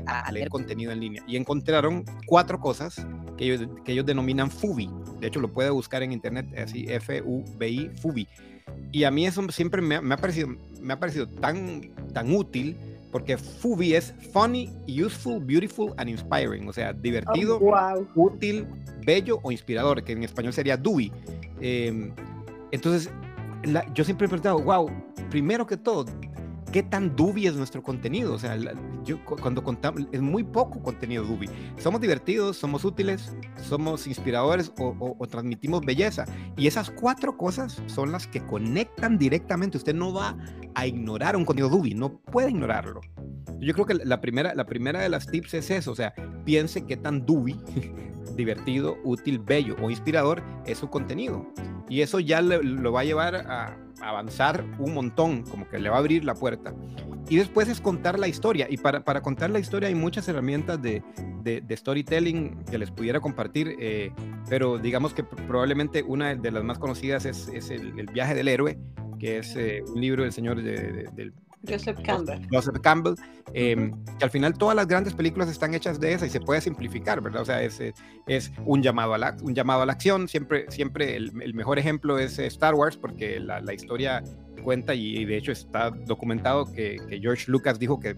a 0.07 0.31
leer 0.33 0.48
contenido 0.48 0.92
en 0.92 1.00
línea 1.00 1.22
y 1.26 1.37
encontraron 1.37 2.05
cuatro 2.26 2.61
cosas 2.61 3.07
que 3.37 3.44
ellos, 3.44 3.68
que 3.85 3.92
ellos 3.92 4.07
denominan 4.07 4.50
FUBI. 4.50 4.90
De 5.20 5.26
hecho, 5.26 5.40
lo 5.40 5.53
puede 5.53 5.70
buscar 5.70 6.03
en 6.03 6.12
internet 6.12 6.46
así, 6.59 6.87
F-U-B-I, 6.88 7.90
FUBI. 8.00 8.29
Y 8.92 9.05
a 9.05 9.11
mí 9.11 9.26
eso 9.26 9.46
siempre 9.50 9.83
me, 9.83 10.00
me, 10.00 10.14
ha 10.14 10.16
parecido, 10.16 10.48
me 10.81 10.92
ha 10.92 10.98
parecido 10.98 11.29
tan, 11.29 11.90
tan 12.12 12.33
útil 12.35 12.76
porque 13.11 13.37
FUBI 13.37 13.94
es 13.94 14.14
funny, 14.33 14.70
useful, 14.87 15.40
beautiful 15.40 15.92
and 15.96 16.11
inspiring, 16.11 16.68
o 16.68 16.72
sea, 16.72 16.92
divertido, 16.92 17.57
oh, 17.57 17.70
wow. 17.70 18.09
útil, 18.14 18.66
bello 19.05 19.40
o 19.42 19.50
inspirador, 19.50 20.03
que 20.05 20.12
en 20.12 20.22
español 20.22 20.53
sería 20.53 20.76
DUI. 20.76 21.12
Eh, 21.61 22.12
entonces, 22.70 23.11
la, 23.64 23.92
yo 23.94 24.05
siempre 24.05 24.26
he 24.26 24.29
preguntado, 24.29 24.61
wow, 24.61 24.88
primero 25.29 25.66
que 25.66 25.76
todo, 25.76 26.07
¿qué 26.72 26.83
tan 26.83 27.16
dubi 27.16 27.46
es 27.46 27.55
nuestro 27.55 27.83
contenido? 27.83 28.35
O 28.35 28.38
sea, 28.38 28.55
la, 28.57 28.74
yo 29.05 29.25
cuando 29.25 29.63
contamos, 29.63 30.03
es 30.13 30.21
muy 30.21 30.45
poco 30.45 30.83
contenido 30.83 31.25
dubi. 31.25 31.49
Somos 31.79 32.01
divertidos, 32.01 32.57
somos 32.57 32.85
útiles, 32.85 33.35
somos 33.63 34.07
inspiradores 34.07 34.73
o, 34.79 34.95
o, 34.99 35.17
o, 35.19 35.27
transmitimos 35.27 35.85
belleza. 35.85 36.25
Y 36.57 36.67
esas 36.67 36.91
cuatro 36.91 37.37
cosas 37.37 37.83
son 37.87 38.13
las 38.13 38.27
que 38.27 38.45
conectan 38.47 39.19
directamente. 39.19 39.79
Usted 39.79 39.95
no 39.95 40.13
va 40.13 40.37
a 40.75 40.87
ignorar 40.87 41.37
un 41.37 41.45
contenido 41.45 41.75
dubi, 41.75 41.95
no 41.95 42.19
puede 42.19 42.51
ignorarlo. 42.51 43.01
Yo 43.61 43.75
creo 43.75 43.87
que 43.87 43.95
la 43.95 44.21
primera, 44.21 44.55
la 44.55 44.67
primera 44.67 45.01
de 45.01 45.09
las 45.09 45.27
tips 45.27 45.55
es 45.55 45.71
eso, 45.71 45.93
o 45.93 45.95
sea, 45.95 46.15
piense 46.45 46.87
qué 46.87 46.97
tan 46.97 47.27
dubi 47.27 47.61
divertido, 48.37 48.97
útil, 49.05 49.39
bello 49.39 49.77
o 49.83 49.91
inspirador 49.91 50.43
es 50.67 50.79
su 50.79 50.89
contenido. 50.89 51.47
y 51.89 52.03
eso 52.03 52.21
ya 52.21 52.41
lo 52.41 52.93
va 52.93 53.01
a 53.01 53.05
llevar 53.05 53.35
a, 53.35 53.77
avanzar 54.01 54.65
un 54.79 54.95
montón, 54.95 55.43
como 55.43 55.69
que 55.69 55.79
le 55.79 55.89
va 55.89 55.97
a 55.97 55.99
abrir 55.99 56.25
la 56.25 56.35
puerta. 56.35 56.75
Y 57.29 57.37
después 57.37 57.69
es 57.69 57.81
contar 57.81 58.19
la 58.19 58.29
historia. 58.29 58.67
Y 58.69 58.77
para, 58.77 59.05
para 59.05 59.23
contar 59.23 59.51
la 59.51 59.59
historia 59.59 59.89
hay 59.89 59.95
muchas 59.95 60.27
herramientas 60.29 60.81
de, 60.83 61.03
de, 61.43 61.77
storytelling 61.77 62.65
que 62.65 62.79
les 62.79 62.91
pudiera 62.91 63.21
compartir, 63.21 63.77
eh, 63.79 64.13
pero 64.49 64.79
digamos 64.79 65.15
que 65.15 65.25
probablemente 65.25 66.03
una 66.03 66.35
de 66.35 66.51
las 66.51 66.65
más 66.65 66.79
conocidas 66.79 67.25
es, 67.25 67.49
es 67.49 67.71
el, 67.71 67.93
viaje 68.13 68.35
del 68.35 68.49
héroe, 68.49 68.79
que 69.19 69.39
es 69.39 69.55
eh, 69.57 69.83
un 69.87 70.01
libro 70.01 70.23
del 70.23 70.33
señor 70.33 70.63
del 70.63 71.33
Joseph 71.68 72.01
Campbell. 72.03 72.46
Joseph 72.51 72.81
Campbell, 72.81 73.14
em, 73.53 73.92
que 74.18 74.25
al 74.25 74.31
final 74.31 74.55
todas 74.55 74.75
las 74.75 74.87
grandes 74.87 75.14
películas 75.14 75.49
están 75.49 75.75
hechas 75.75 76.01
de 76.01 76.14
esa 76.14 76.27
y 76.27 76.31
se 76.31 76.40
puede 76.40 76.61
simplificar, 76.61 77.20
¿verdad? 77.20 77.42
O 77.42 77.44
sea, 77.44 77.62
es, 77.62 77.81
es 78.27 78.53
un, 78.64 78.83
llamado 78.83 79.14
a 79.14 79.18
la, 79.18 79.37
un 79.42 79.55
llamado 79.55 79.83
a 79.83 79.87
la 79.87 79.92
acción. 79.92 80.29
Siempre, 80.29 80.66
siempre 80.70 81.16
el, 81.16 81.55
mejor 81.55 81.79
ejemplo 81.79 82.18
es 82.18 82.38
eh, 82.38 82.46
Star 82.46 82.75
Wars, 82.75 82.96
porque 82.96 83.40
la, 83.40 83.61
la 83.61 83.75
historia 83.75 84.23
cuenta 84.62 84.94
y, 84.94 85.25
de 85.25 85.37
hecho 85.37 85.53
está 85.53 85.90
documentado 85.90 86.70
que, 86.70 86.96
que, 87.09 87.18
George 87.18 87.51
Lucas 87.51 87.79
dijo 87.79 87.99
que 87.99 88.14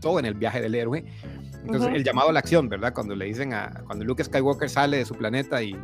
todo 0.00 0.18
en 0.18 0.26
el 0.26 0.34
viaje 0.34 0.60
del 0.60 0.74
héroe. 0.74 1.04
Entonces, 1.64 1.90
el 1.94 2.04
llamado 2.04 2.28
a 2.28 2.32
la 2.32 2.38
acción, 2.38 2.68
¿verdad? 2.68 2.92
Cuando 2.94 3.16
le 3.16 3.24
dicen 3.24 3.52
a, 3.52 3.82
cuando 3.86 4.04
Luke 4.04 4.22
Skywalker 4.22 4.70
sale 4.70 4.98
de 4.98 5.04
su 5.04 5.14
planeta 5.14 5.62
y, 5.62 5.76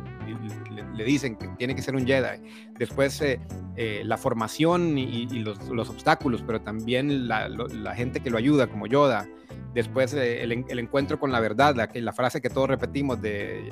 le, 0.93 1.03
dicen 1.03 1.35
que 1.35 1.47
tiene 1.57 1.75
que 1.75 1.81
ser 1.81 1.95
un 1.95 2.05
Jedi. 2.05 2.41
Después, 2.77 3.21
eh, 3.21 3.39
eh, 3.75 4.01
la 4.05 4.17
formación 4.17 4.97
y, 4.97 5.27
los, 5.39 5.67
los, 5.69 5.89
obstáculos, 5.89 6.43
pero 6.45 6.61
también 6.61 7.27
la, 7.27 7.95
gente 7.95 8.19
que 8.19 8.29
lo 8.29 8.37
ayuda, 8.37 8.67
como 8.67 8.87
Yoda. 8.87 9.27
Después, 9.73 10.13
eh, 10.13 10.43
el, 10.43 10.65
el, 10.67 10.79
encuentro 10.79 11.19
con 11.19 11.31
la 11.31 11.39
verdad, 11.39 11.75
la, 11.75 11.89
la 11.93 12.13
frase 12.13 12.41
que 12.41 12.49
todos 12.49 12.67
repetimos 12.67 13.21
de 13.21 13.71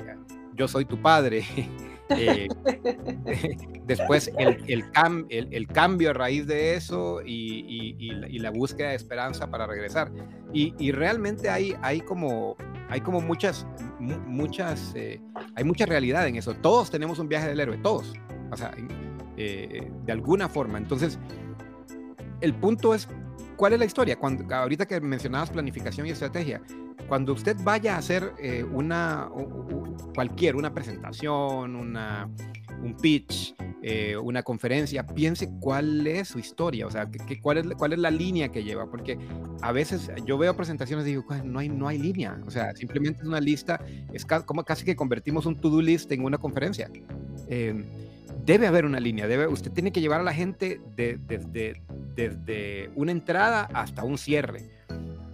yo 0.54 0.68
soy 0.68 0.84
tu 0.84 1.00
padre. 1.00 1.44
Eh, 2.16 2.48
después 3.86 4.30
el, 4.38 4.58
el, 4.66 5.48
el, 5.50 5.66
cambio 5.68 6.10
a 6.10 6.12
raíz 6.12 6.46
de 6.46 6.74
eso 6.74 7.20
y, 7.24 7.96
y, 7.98 8.38
la, 8.38 8.50
búsqueda 8.50 8.90
de 8.90 8.96
esperanza 8.96 9.50
para 9.50 9.66
regresar. 9.66 10.10
Y, 10.52 10.92
realmente 10.92 11.48
hay, 11.48 11.74
hay, 11.82 12.00
como, 12.00 12.56
hay 12.88 13.00
como 13.00 13.20
muchas, 13.20 13.66
muchas, 13.98 14.92
eh, 14.94 15.20
hay 15.54 15.64
mucha 15.64 15.86
realidad 15.86 16.26
en 16.26 16.36
eso. 16.36 16.54
Todos 16.54 16.90
tenemos 16.90 17.18
un 17.18 17.28
viaje 17.28 17.48
del 17.48 17.60
héroe, 17.60 17.78
todos. 17.78 18.12
O 18.50 18.56
sea, 18.56 18.74
eh, 19.36 19.90
de 20.04 20.12
alguna 20.12 20.48
forma. 20.48 20.78
Entonces, 20.78 21.18
el 22.40 22.54
punto 22.54 22.94
es, 22.94 23.08
¿cuál 23.56 23.72
es 23.72 23.78
la 23.78 23.84
historia? 23.86 24.16
Cuando, 24.16 24.54
ahorita 24.54 24.86
que 24.86 25.00
mencionabas 25.00 25.50
planificación 25.50 26.06
y 26.06 26.10
estrategia, 26.10 26.60
cuando 27.12 27.34
usted 27.34 27.58
vaya 27.62 27.96
a 27.96 27.98
hacer 27.98 28.32
eh, 28.38 28.64
una, 28.64 29.28
cualquier, 30.14 30.56
una 30.56 30.72
presentación, 30.72 31.76
una, 31.76 32.26
un 32.82 32.96
pitch, 32.96 33.54
eh, 33.82 34.16
una 34.16 34.42
conferencia, 34.42 35.06
piense 35.06 35.50
cuál 35.60 36.06
es 36.06 36.28
su 36.28 36.38
historia, 36.38 36.86
o 36.86 36.90
sea, 36.90 37.10
que, 37.10 37.38
cuál, 37.38 37.58
es, 37.58 37.66
cuál 37.76 37.92
es 37.92 37.98
la 37.98 38.10
línea 38.10 38.48
que 38.48 38.64
lleva, 38.64 38.90
porque 38.90 39.18
a 39.60 39.72
veces 39.72 40.10
yo 40.24 40.38
veo 40.38 40.56
presentaciones 40.56 41.04
y 41.04 41.10
digo, 41.10 41.26
no 41.44 41.58
hay, 41.58 41.68
no 41.68 41.86
hay 41.86 41.98
línea, 41.98 42.40
o 42.46 42.50
sea, 42.50 42.74
simplemente 42.74 43.20
es 43.20 43.28
una 43.28 43.40
lista, 43.40 43.84
es 44.14 44.24
como 44.24 44.64
casi 44.64 44.86
que 44.86 44.96
convertimos 44.96 45.44
un 45.44 45.56
to-do 45.56 45.82
list 45.82 46.10
en 46.12 46.24
una 46.24 46.38
conferencia. 46.38 46.90
Em, 47.46 47.84
debe 48.46 48.66
haber 48.66 48.86
una 48.86 49.00
línea, 49.00 49.26
debe, 49.26 49.48
usted 49.48 49.70
tiene 49.70 49.92
que 49.92 50.00
llevar 50.00 50.20
a 50.22 50.24
la 50.24 50.32
gente 50.32 50.80
desde 50.96 51.78
de, 52.16 52.90
una 52.94 53.12
entrada 53.12 53.68
hasta 53.74 54.02
un 54.02 54.16
cierre. 54.16 54.70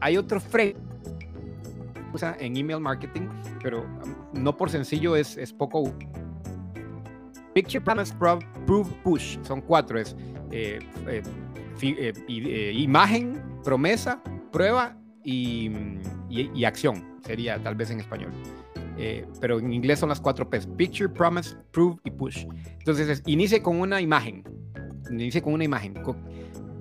Hay 0.00 0.16
otro 0.16 0.40
frame 0.40 0.87
usa 2.12 2.36
en 2.40 2.56
email 2.56 2.80
marketing, 2.80 3.28
pero 3.62 3.82
um, 3.82 4.42
no 4.42 4.56
por 4.56 4.70
sencillo 4.70 5.16
es, 5.16 5.36
es 5.36 5.52
poco. 5.52 5.92
Picture, 7.54 7.80
Promise, 7.80 8.14
Prove, 8.14 8.86
Push. 9.02 9.38
Son 9.42 9.60
cuatro. 9.60 9.98
Es 9.98 10.14
eh, 10.52 10.78
eh, 11.08 11.22
eh, 11.82 12.72
imagen, 12.74 13.42
promesa, 13.64 14.22
prueba 14.52 14.96
y, 15.24 15.70
y, 16.28 16.64
acción. 16.64 17.04
Sería 17.24 17.60
tal 17.62 17.74
vez 17.74 17.90
en 17.90 18.00
español. 18.00 18.32
pero 19.40 19.58
en 19.58 19.72
inglés 19.72 19.98
son 19.98 20.08
las 20.08 20.20
cuatro 20.20 20.48
P's. 20.48 20.66
Picture, 20.76 21.08
Promise, 21.08 21.56
Prove 21.72 21.98
y 22.04 22.10
Push. 22.10 22.46
Entonces, 22.78 23.22
inicie 23.26 23.60
con 23.62 23.80
una 23.80 24.00
imagen. 24.00 24.44
Inicie 25.10 25.42
con 25.42 25.54
una 25.54 25.64
imagen 25.64 25.94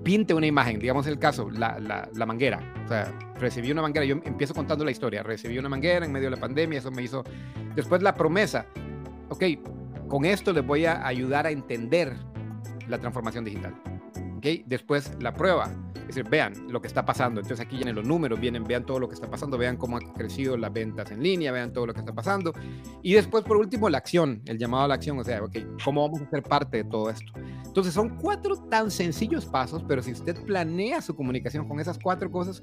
pinte 0.08 0.32
una 0.32 0.46
imagen, 0.46 0.78
digamos 0.78 1.06
el 1.06 1.18
caso, 1.18 1.50
la, 1.50 1.78
la, 1.78 2.24
manguera. 2.24 2.62
O 2.86 2.88
sea, 2.88 3.12
recibí 3.38 3.70
una 3.70 3.82
manguera, 3.82 4.06
yo 4.06 4.14
empiezo 4.24 4.54
contando 4.54 4.82
la 4.82 4.90
historia, 4.90 5.22
recibí 5.22 5.58
una 5.58 5.68
manguera 5.68 6.06
en 6.06 6.10
medio 6.10 6.30
de 6.30 6.36
la 6.36 6.40
pandemia, 6.40 6.78
eso 6.78 6.90
me 6.90 7.02
hizo... 7.02 7.24
Después 7.76 8.00
la 8.00 8.14
promesa, 8.14 8.64
ok, 9.28 9.44
con 10.08 10.24
esto 10.24 10.54
les 10.54 10.66
voy 10.66 10.86
a 10.86 11.06
ayudar 11.06 11.44
a 11.44 11.50
entender 11.50 12.16
la 12.88 12.96
transformación 12.96 13.44
digital. 13.44 13.74
¿ok? 14.38 14.46
Después 14.64 15.12
la 15.20 15.34
prueba, 15.34 15.70
es 16.08 16.14
decir, 16.14 16.30
vean 16.30 16.54
lo 16.68 16.80
que 16.80 16.86
está 16.86 17.04
pasando. 17.04 17.40
Entonces 17.40 17.64
aquí 17.64 17.76
vienen 17.76 17.94
los 17.94 18.04
números, 18.04 18.40
vienen, 18.40 18.64
vean 18.64 18.86
todo 18.86 18.98
lo 18.98 19.08
que 19.08 19.14
está 19.14 19.28
pasando, 19.30 19.58
vean 19.58 19.76
cómo 19.76 19.96
han 19.98 20.12
crecido 20.14 20.56
las 20.56 20.72
ventas 20.72 21.10
en 21.10 21.22
línea, 21.22 21.52
vean 21.52 21.72
todo 21.72 21.86
lo 21.86 21.92
que 21.92 22.00
está 22.00 22.14
pasando. 22.14 22.52
Y 23.02 23.12
después, 23.12 23.44
por 23.44 23.58
último, 23.58 23.90
la 23.90 23.98
acción, 23.98 24.42
el 24.46 24.58
llamado 24.58 24.84
a 24.84 24.88
la 24.88 24.94
acción, 24.94 25.18
o 25.18 25.24
sea, 25.24 25.42
¿cómo 25.84 26.02
vamos 26.08 26.22
a 26.22 26.30
ser 26.30 26.42
parte 26.42 26.78
de 26.78 26.84
todo 26.84 27.10
esto? 27.10 27.32
Entonces 27.66 27.92
son 27.92 28.16
cuatro 28.16 28.56
tan 28.56 28.90
sencillos 28.90 29.44
pasos, 29.44 29.84
pero 29.86 30.02
si 30.02 30.12
usted 30.12 30.36
planea 30.44 31.02
su 31.02 31.14
comunicación 31.14 31.68
con 31.68 31.78
esas 31.78 31.98
cuatro 31.98 32.30
cosas, 32.30 32.62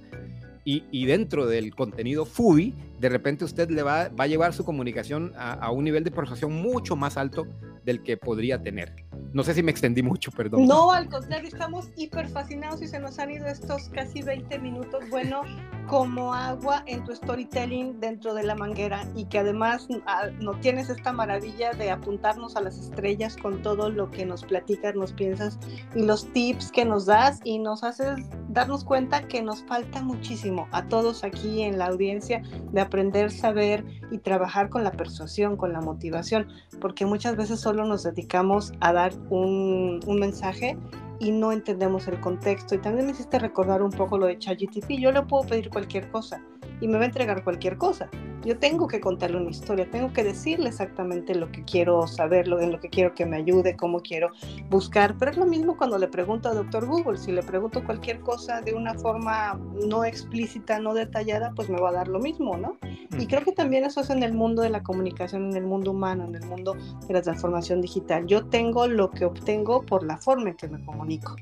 y, 0.67 1.05
dentro 1.05 1.45
del 1.45 1.75
contenido 1.75 2.25
FUBI, 2.25 2.73
de 2.99 3.10
repente 3.10 3.45
usted 3.45 3.69
le 3.69 3.84
va, 3.84 4.10
va 4.10 4.23
a 4.23 4.27
llevar 4.27 4.51
su 4.51 4.65
comunicación 4.65 5.31
a, 5.38 5.53
a, 5.53 5.69
un 5.69 5.84
nivel 5.84 6.03
de 6.03 6.10
persuasión 6.10 6.53
mucho 6.53 6.95
más 6.95 7.17
alto 7.17 7.45
del 7.84 8.01
que 8.01 8.17
podría 8.17 8.60
tener. 8.63 9.05
No 9.36 9.43
sé 9.43 9.54
si 9.54 9.62
me 9.62 9.69
extendí 9.71 10.02
mucho, 10.02 10.32
perdón. 10.32 10.65
No, 10.65 10.93
al 10.93 11.10
contrario, 11.10 11.50
estamos 11.50 11.89
hiper 11.98 12.30
fascinados 12.30 12.82
y 12.82 12.88
se 12.88 13.02
nos 13.02 13.19
han 13.19 13.32
ido 13.32 13.48
estos 13.48 13.89
casi 13.89 14.21
20 14.21 14.60
minutos, 14.60 15.04
bueno, 15.10 15.41
como 15.88 16.34
agua 16.34 16.84
en 16.86 17.04
tu 17.04 17.15
storytelling 17.15 18.00
dentro 18.00 18.34
de 18.34 18.43
la 18.43 18.56
manguera 18.56 19.08
y 19.15 19.26
que 19.26 19.39
además 19.39 19.88
ah, 20.06 20.28
no 20.39 20.54
tienes 20.60 20.89
esta 20.89 21.12
maravilla 21.12 21.74
de 21.74 21.91
apuntarnos 21.91 22.56
a 22.56 22.62
las 22.62 22.78
estrellas 22.78 23.38
con 23.38 23.62
todo 23.62 23.89
lo 23.89 24.10
que 24.12 24.26
nos 24.26 24.43
platicas, 24.43 24.95
nos 24.95 25.13
piensas 25.13 25.60
y 25.95 26.04
los 26.04 26.32
tips 26.34 26.71
que 26.71 26.86
nos 26.86 27.06
das 27.06 27.39
y 27.43 27.60
nos 27.60 27.84
haces 27.84 28.19
darnos 28.50 28.84
cuenta 28.84 29.28
que 29.28 29.41
nos 29.41 29.63
falta 29.63 30.02
muchísimo 30.02 30.67
a 30.71 30.88
todos 30.88 31.24
aquí 31.24 31.63
en 31.63 31.78
la 31.78 31.88
audiencia 31.88 32.41
de 32.71 32.82
aprender, 32.82 33.32
saber 33.32 33.86
y 34.12 34.17
trabajar 34.19 34.69
con 34.69 34.84
la 34.84 34.91
persuasión, 34.91 35.58
con 35.58 35.74
la 35.74 35.82
motivación, 35.82 36.48
porque 36.80 37.06
muchas 37.06 37.36
veces 37.36 37.60
solo 37.60 37.86
nos 37.86 38.04
dedicamos 38.04 38.74
a 38.80 38.93
dar 38.93 39.13
un, 39.30 40.00
mensaje 40.19 40.78
y 41.19 41.32
no 41.32 41.51
entendemos 41.51 42.08
el 42.08 42.19
contexto. 42.19 42.75
Y 42.75 42.80
también 42.80 43.06
me 43.06 43.12
hiciste 43.12 43.39
recordar 43.39 43.82
un 43.82 43.91
poco 43.91 44.17
lo 44.17 44.28
de 44.28 44.38
ChatGTP. 44.38 44.91
Yo 44.99 45.12
le 45.12 45.21
puedo 45.21 45.47
pedir 45.47 45.69
cualquier 45.69 46.10
cosa 46.10 46.41
y 46.81 46.88
me 46.88 46.97
va 46.97 47.03
a 47.03 47.07
entregar 47.07 47.43
cualquier 47.43 47.77
cosa. 47.77 48.09
Yo 48.43 48.59
tengo 48.59 48.88
que 48.88 48.99
contarle 48.99 49.38
una 49.38 49.49
historia, 49.49 49.89
tengo 49.89 50.13
que 50.13 50.23
decirle 50.23 50.69
exactamente 50.69 51.33
lo 51.33 51.51
que 51.51 51.63
quiero 51.63 52.05
saber, 52.05 52.47
lo, 52.47 52.61
en 52.61 52.71
lo 52.71 52.79
que 52.79 52.89
quiero 52.89 53.15
que 53.15 53.25
me 53.25 53.38
ayude, 53.38 53.75
cómo 53.75 54.01
quiero 54.01 54.29
buscar. 54.69 55.15
Pero 55.17 55.31
es 55.31 55.38
lo 55.38 55.47
mismo 55.47 55.77
cuando 55.77 55.97
le 55.97 56.07
pregunto 56.07 56.49
a 56.49 56.53
doctor 56.53 56.85
Google. 56.85 57.17
Si 57.17 57.31
le 57.31 57.41
pregunto 57.41 57.83
cualquier 57.83 58.19
cosa 58.19 58.61
de 58.61 58.75
una 58.75 58.93
forma 58.93 59.59
no 59.88 60.05
explícita, 60.05 60.79
no 60.79 60.93
detallada, 60.93 61.53
pues 61.55 61.69
me 61.69 61.79
va 61.79 61.89
a 61.89 61.93
dar 61.93 62.07
lo 62.07 62.19
mismo, 62.19 62.55
¿no? 62.55 62.77
Y 63.17 63.25
creo 63.25 63.43
que 63.43 63.51
también 63.51 63.83
eso 63.83 64.01
es 64.01 64.11
en 64.11 64.21
el 64.21 64.33
mundo 64.33 64.61
de 64.61 64.69
la 64.69 64.83
comunicación, 64.83 65.49
en 65.49 65.55
el 65.55 65.63
mundo 65.63 65.91
humano, 65.91 66.25
en 66.25 66.35
el 66.35 66.45
mundo 66.45 66.75
de 67.07 67.13
la 67.13 67.23
transformación 67.23 67.81
digital. 67.81 68.27
Yo 68.27 68.45
tengo 68.45 68.88
lo 68.88 69.09
que 69.09 69.25
obtengo 69.25 69.83
por 69.83 70.05
la 70.05 70.17
forma 70.17 70.49
en 70.49 70.55
que 70.55 70.67
me 70.67 70.83
comunico. 70.85 71.35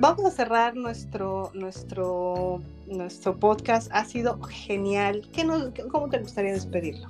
Vamos 0.00 0.24
a 0.26 0.30
cerrar 0.30 0.76
nuestro, 0.76 1.50
nuestro, 1.54 2.62
nuestro 2.86 3.36
podcast. 3.36 3.90
Ha 3.92 4.04
sido 4.04 4.40
genial. 4.42 5.28
¿Qué 5.32 5.44
nos, 5.44 5.72
¿Cómo 5.90 6.08
te 6.08 6.18
gustaría 6.18 6.52
despedirlo? 6.52 7.08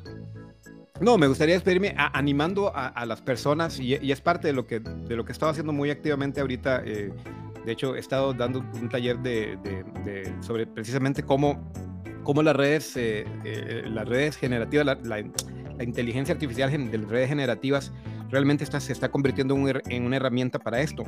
No, 0.98 1.18
me 1.18 1.26
gustaría 1.26 1.54
despedirme 1.54 1.94
animando 1.96 2.72
a, 2.74 3.04
las 3.04 3.20
personas 3.20 3.78
y, 3.78 3.94
es 3.94 4.20
parte 4.22 4.48
de 4.48 4.54
lo 4.54 4.66
que 4.66 4.80
de 4.80 5.16
lo 5.16 5.24
que 5.24 5.32
estaba 5.32 5.52
haciendo 5.52 5.72
muy 5.72 5.90
activamente 5.90 6.40
ahorita. 6.40 6.82
Eh, 6.84 7.12
de 7.64 7.72
hecho, 7.72 7.94
he 7.94 7.98
estado 7.98 8.32
dando 8.32 8.64
un 8.80 8.88
taller 8.88 9.18
de, 9.18 9.58
sobre 10.40 10.66
precisamente 10.66 11.22
cómo, 11.22 11.70
cómo 12.22 12.42
las 12.42 12.56
redes, 12.56 12.96
eh, 12.96 13.26
eh, 13.44 13.82
las 13.86 14.08
redes 14.08 14.36
generativas, 14.36 14.98
la, 15.04 15.20
inteligencia 15.84 16.32
artificial 16.32 16.90
de 16.90 16.98
las 16.98 17.08
redes 17.08 17.28
generativas 17.28 17.92
realmente 18.30 18.64
está, 18.64 18.80
se 18.80 18.92
está 18.92 19.10
convirtiendo 19.10 19.56
en 19.56 20.04
una 20.04 20.16
herramienta 20.16 20.58
para 20.58 20.80
esto. 20.80 21.04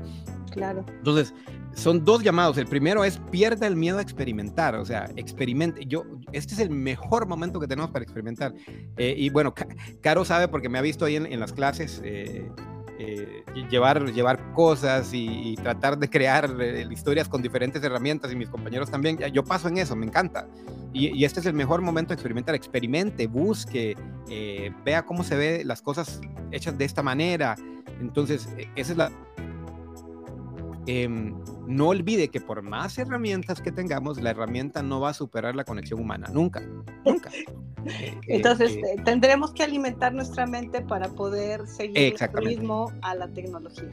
Claro. 0.50 0.84
Entonces, 0.88 1.34
son 1.74 2.04
dos 2.04 2.22
llamados. 2.22 2.58
El 2.58 2.66
primero 2.66 3.04
es 3.04 3.18
pierda 3.30 3.66
el 3.66 3.76
miedo 3.76 3.98
a 3.98 4.02
experimentar, 4.02 4.74
o 4.74 4.84
sea, 4.84 5.10
experimente. 5.16 5.86
Yo, 5.86 6.04
este 6.32 6.54
es 6.54 6.60
el 6.60 6.70
mejor 6.70 7.26
momento 7.26 7.60
que 7.60 7.66
tenemos 7.66 7.90
para 7.90 8.02
experimentar. 8.02 8.54
Eh, 8.96 9.14
y 9.16 9.30
bueno, 9.30 9.54
Caro 10.00 10.24
sabe 10.24 10.48
porque 10.48 10.68
me 10.68 10.78
ha 10.78 10.82
visto 10.82 11.04
ahí 11.04 11.16
en, 11.16 11.40
las 11.40 11.52
clases. 11.52 12.00
Eh, 12.04 12.50
eh, 13.02 13.44
llevar, 13.70 14.12
llevar 14.12 14.52
cosas 14.52 15.10
y, 15.14 15.54
tratar 15.62 15.98
de 15.98 16.10
crear 16.10 16.54
historias 16.90 17.28
con 17.28 17.40
diferentes 17.40 17.82
herramientas 17.82 18.30
y 18.30 18.36
mis 18.36 18.50
compañeros 18.50 18.90
también. 18.90 19.16
Yo 19.32 19.42
paso 19.42 19.68
en 19.68 19.78
eso, 19.78 19.96
me 19.96 20.04
encanta. 20.04 20.46
Y, 20.92 21.24
este 21.24 21.40
es 21.40 21.46
el 21.46 21.54
mejor 21.54 21.80
momento 21.80 22.10
de 22.10 22.14
experimentar, 22.16 22.54
experimente, 22.54 23.26
busque, 23.26 23.96
vea 24.84 25.02
cómo 25.06 25.24
se 25.24 25.34
ve 25.34 25.62
las 25.64 25.80
cosas 25.80 26.20
hechas 26.50 26.76
de 26.76 26.84
esta 26.84 27.02
manera, 27.02 27.56
Entonces, 28.00 28.48
e, 28.58 28.68
esa 28.76 28.92
es 28.92 28.98
la... 28.98 29.10
Em, 30.86 31.34
no 31.66 31.88
olvide 31.88 32.28
que 32.28 32.40
por 32.40 32.62
más 32.62 32.98
herramientas 32.98 33.60
que 33.60 33.70
tengamos, 33.70 34.20
la 34.20 34.30
herramienta 34.30 34.82
no 34.82 35.00
va 35.00 35.10
a 35.10 35.14
superar 35.14 35.54
la 35.54 35.64
conexión 35.64 36.00
humana, 36.00 36.28
nunca, 36.32 36.62
nunca. 37.04 37.30
Eh, 37.86 38.14
Entonces, 38.26 38.72
eh, 38.76 38.96
tendremos 39.06 39.54
que 39.54 39.62
alimentar 39.62 40.12
nuestra 40.12 40.46
mente 40.46 40.82
para 40.82 41.08
poder 41.08 41.66
seguir 41.66 41.96
el 42.20 42.32
ritmo 42.34 42.92
a 43.00 43.14
la 43.14 43.26
tecnología. 43.28 43.88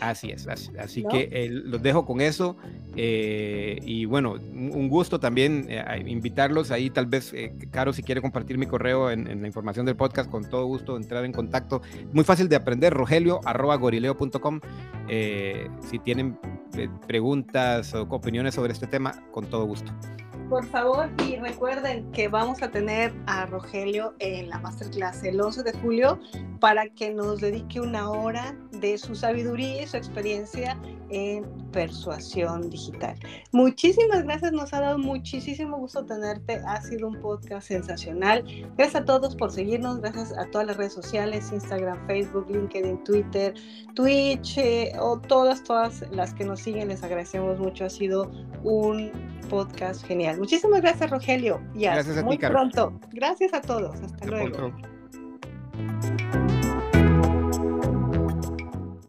Así 0.00 0.30
es, 0.30 0.46
así, 0.46 1.04
que 1.04 1.48
los 1.50 1.82
dejo 1.82 2.04
con 2.04 2.20
eso. 2.20 2.56
Eh, 2.96 3.78
y 3.82 4.04
bueno, 4.04 4.32
un 4.32 4.88
gusto 4.88 5.20
también 5.20 5.66
eh, 5.68 6.04
invitarlos 6.06 6.70
ahí, 6.70 6.90
tal 6.90 7.06
vez, 7.06 7.32
eh, 7.32 7.54
Caro, 7.70 7.92
si 7.92 8.02
quiere 8.02 8.20
compartir 8.20 8.58
mi 8.58 8.66
correo 8.66 9.10
en, 9.10 9.40
la 9.40 9.46
información 9.46 9.86
del 9.86 9.96
podcast, 9.96 10.30
con 10.30 10.48
todo 10.48 10.66
gusto 10.66 10.96
entrar 10.96 11.24
en 11.24 11.32
contacto. 11.32 11.82
Muy 12.12 12.24
fácil 12.24 12.48
de 12.48 12.56
aprender, 12.56 12.92
rogelio 12.92 13.40
arroba 13.44 13.76
gorileo.com. 13.76 14.60
si 15.08 15.98
tienen 16.00 16.38
preguntas 17.06 17.94
o 17.94 18.02
opiniones 18.02 18.54
sobre 18.54 18.72
este 18.72 18.86
tema, 18.86 19.22
con 19.30 19.46
todo 19.46 19.64
gusto. 19.64 19.92
Por 20.48 20.64
favor, 20.66 21.10
y 21.26 21.36
recuerden 21.36 22.12
que 22.12 22.28
vamos 22.28 22.62
a 22.62 22.70
tener 22.70 23.12
a 23.26 23.46
Rogelio 23.46 24.14
en 24.20 24.48
la 24.48 24.60
masterclass 24.60 25.24
el 25.24 25.40
11 25.40 25.64
de 25.64 25.72
julio 25.72 26.20
para 26.60 26.88
que 26.88 27.12
nos 27.12 27.40
dedique 27.40 27.80
una 27.80 28.10
hora 28.10 28.56
de 28.80 28.98
su 28.98 29.14
sabiduría 29.14 29.82
y 29.82 29.86
su 29.86 29.96
experiencia 29.96 30.78
en 31.10 31.44
persuasión 31.70 32.68
digital. 32.68 33.16
Muchísimas 33.52 34.24
gracias, 34.24 34.52
nos 34.52 34.72
ha 34.72 34.80
dado 34.80 34.98
muchísimo 34.98 35.76
gusto 35.78 36.04
tenerte, 36.04 36.60
ha 36.66 36.80
sido 36.82 37.08
un 37.08 37.20
podcast 37.20 37.68
sensacional. 37.68 38.44
Gracias 38.76 39.02
a 39.02 39.04
todos 39.04 39.36
por 39.36 39.52
seguirnos, 39.52 40.00
gracias 40.00 40.36
a 40.36 40.46
todas 40.50 40.66
las 40.66 40.76
redes 40.76 40.92
sociales, 40.92 41.50
Instagram, 41.52 42.06
Facebook, 42.06 42.46
LinkedIn, 42.50 43.04
Twitter, 43.04 43.54
Twitch 43.94 44.58
eh, 44.58 44.92
o 44.98 45.18
todas, 45.18 45.62
todas 45.62 46.04
las 46.10 46.34
que 46.34 46.44
nos 46.44 46.60
siguen, 46.60 46.88
les 46.88 47.02
agradecemos 47.02 47.58
mucho, 47.58 47.84
ha 47.84 47.90
sido 47.90 48.30
un 48.64 49.12
podcast 49.48 50.04
genial. 50.04 50.38
Muchísimas 50.38 50.80
gracias, 50.80 51.10
Rogelio. 51.10 51.60
Y 51.74 51.86
hasta 51.86 52.22
muy 52.22 52.38
pronto. 52.38 52.98
Gracias 53.12 53.52
a 53.54 53.60
todos. 53.60 54.00
Hasta, 54.00 54.26
luego. 54.26 54.72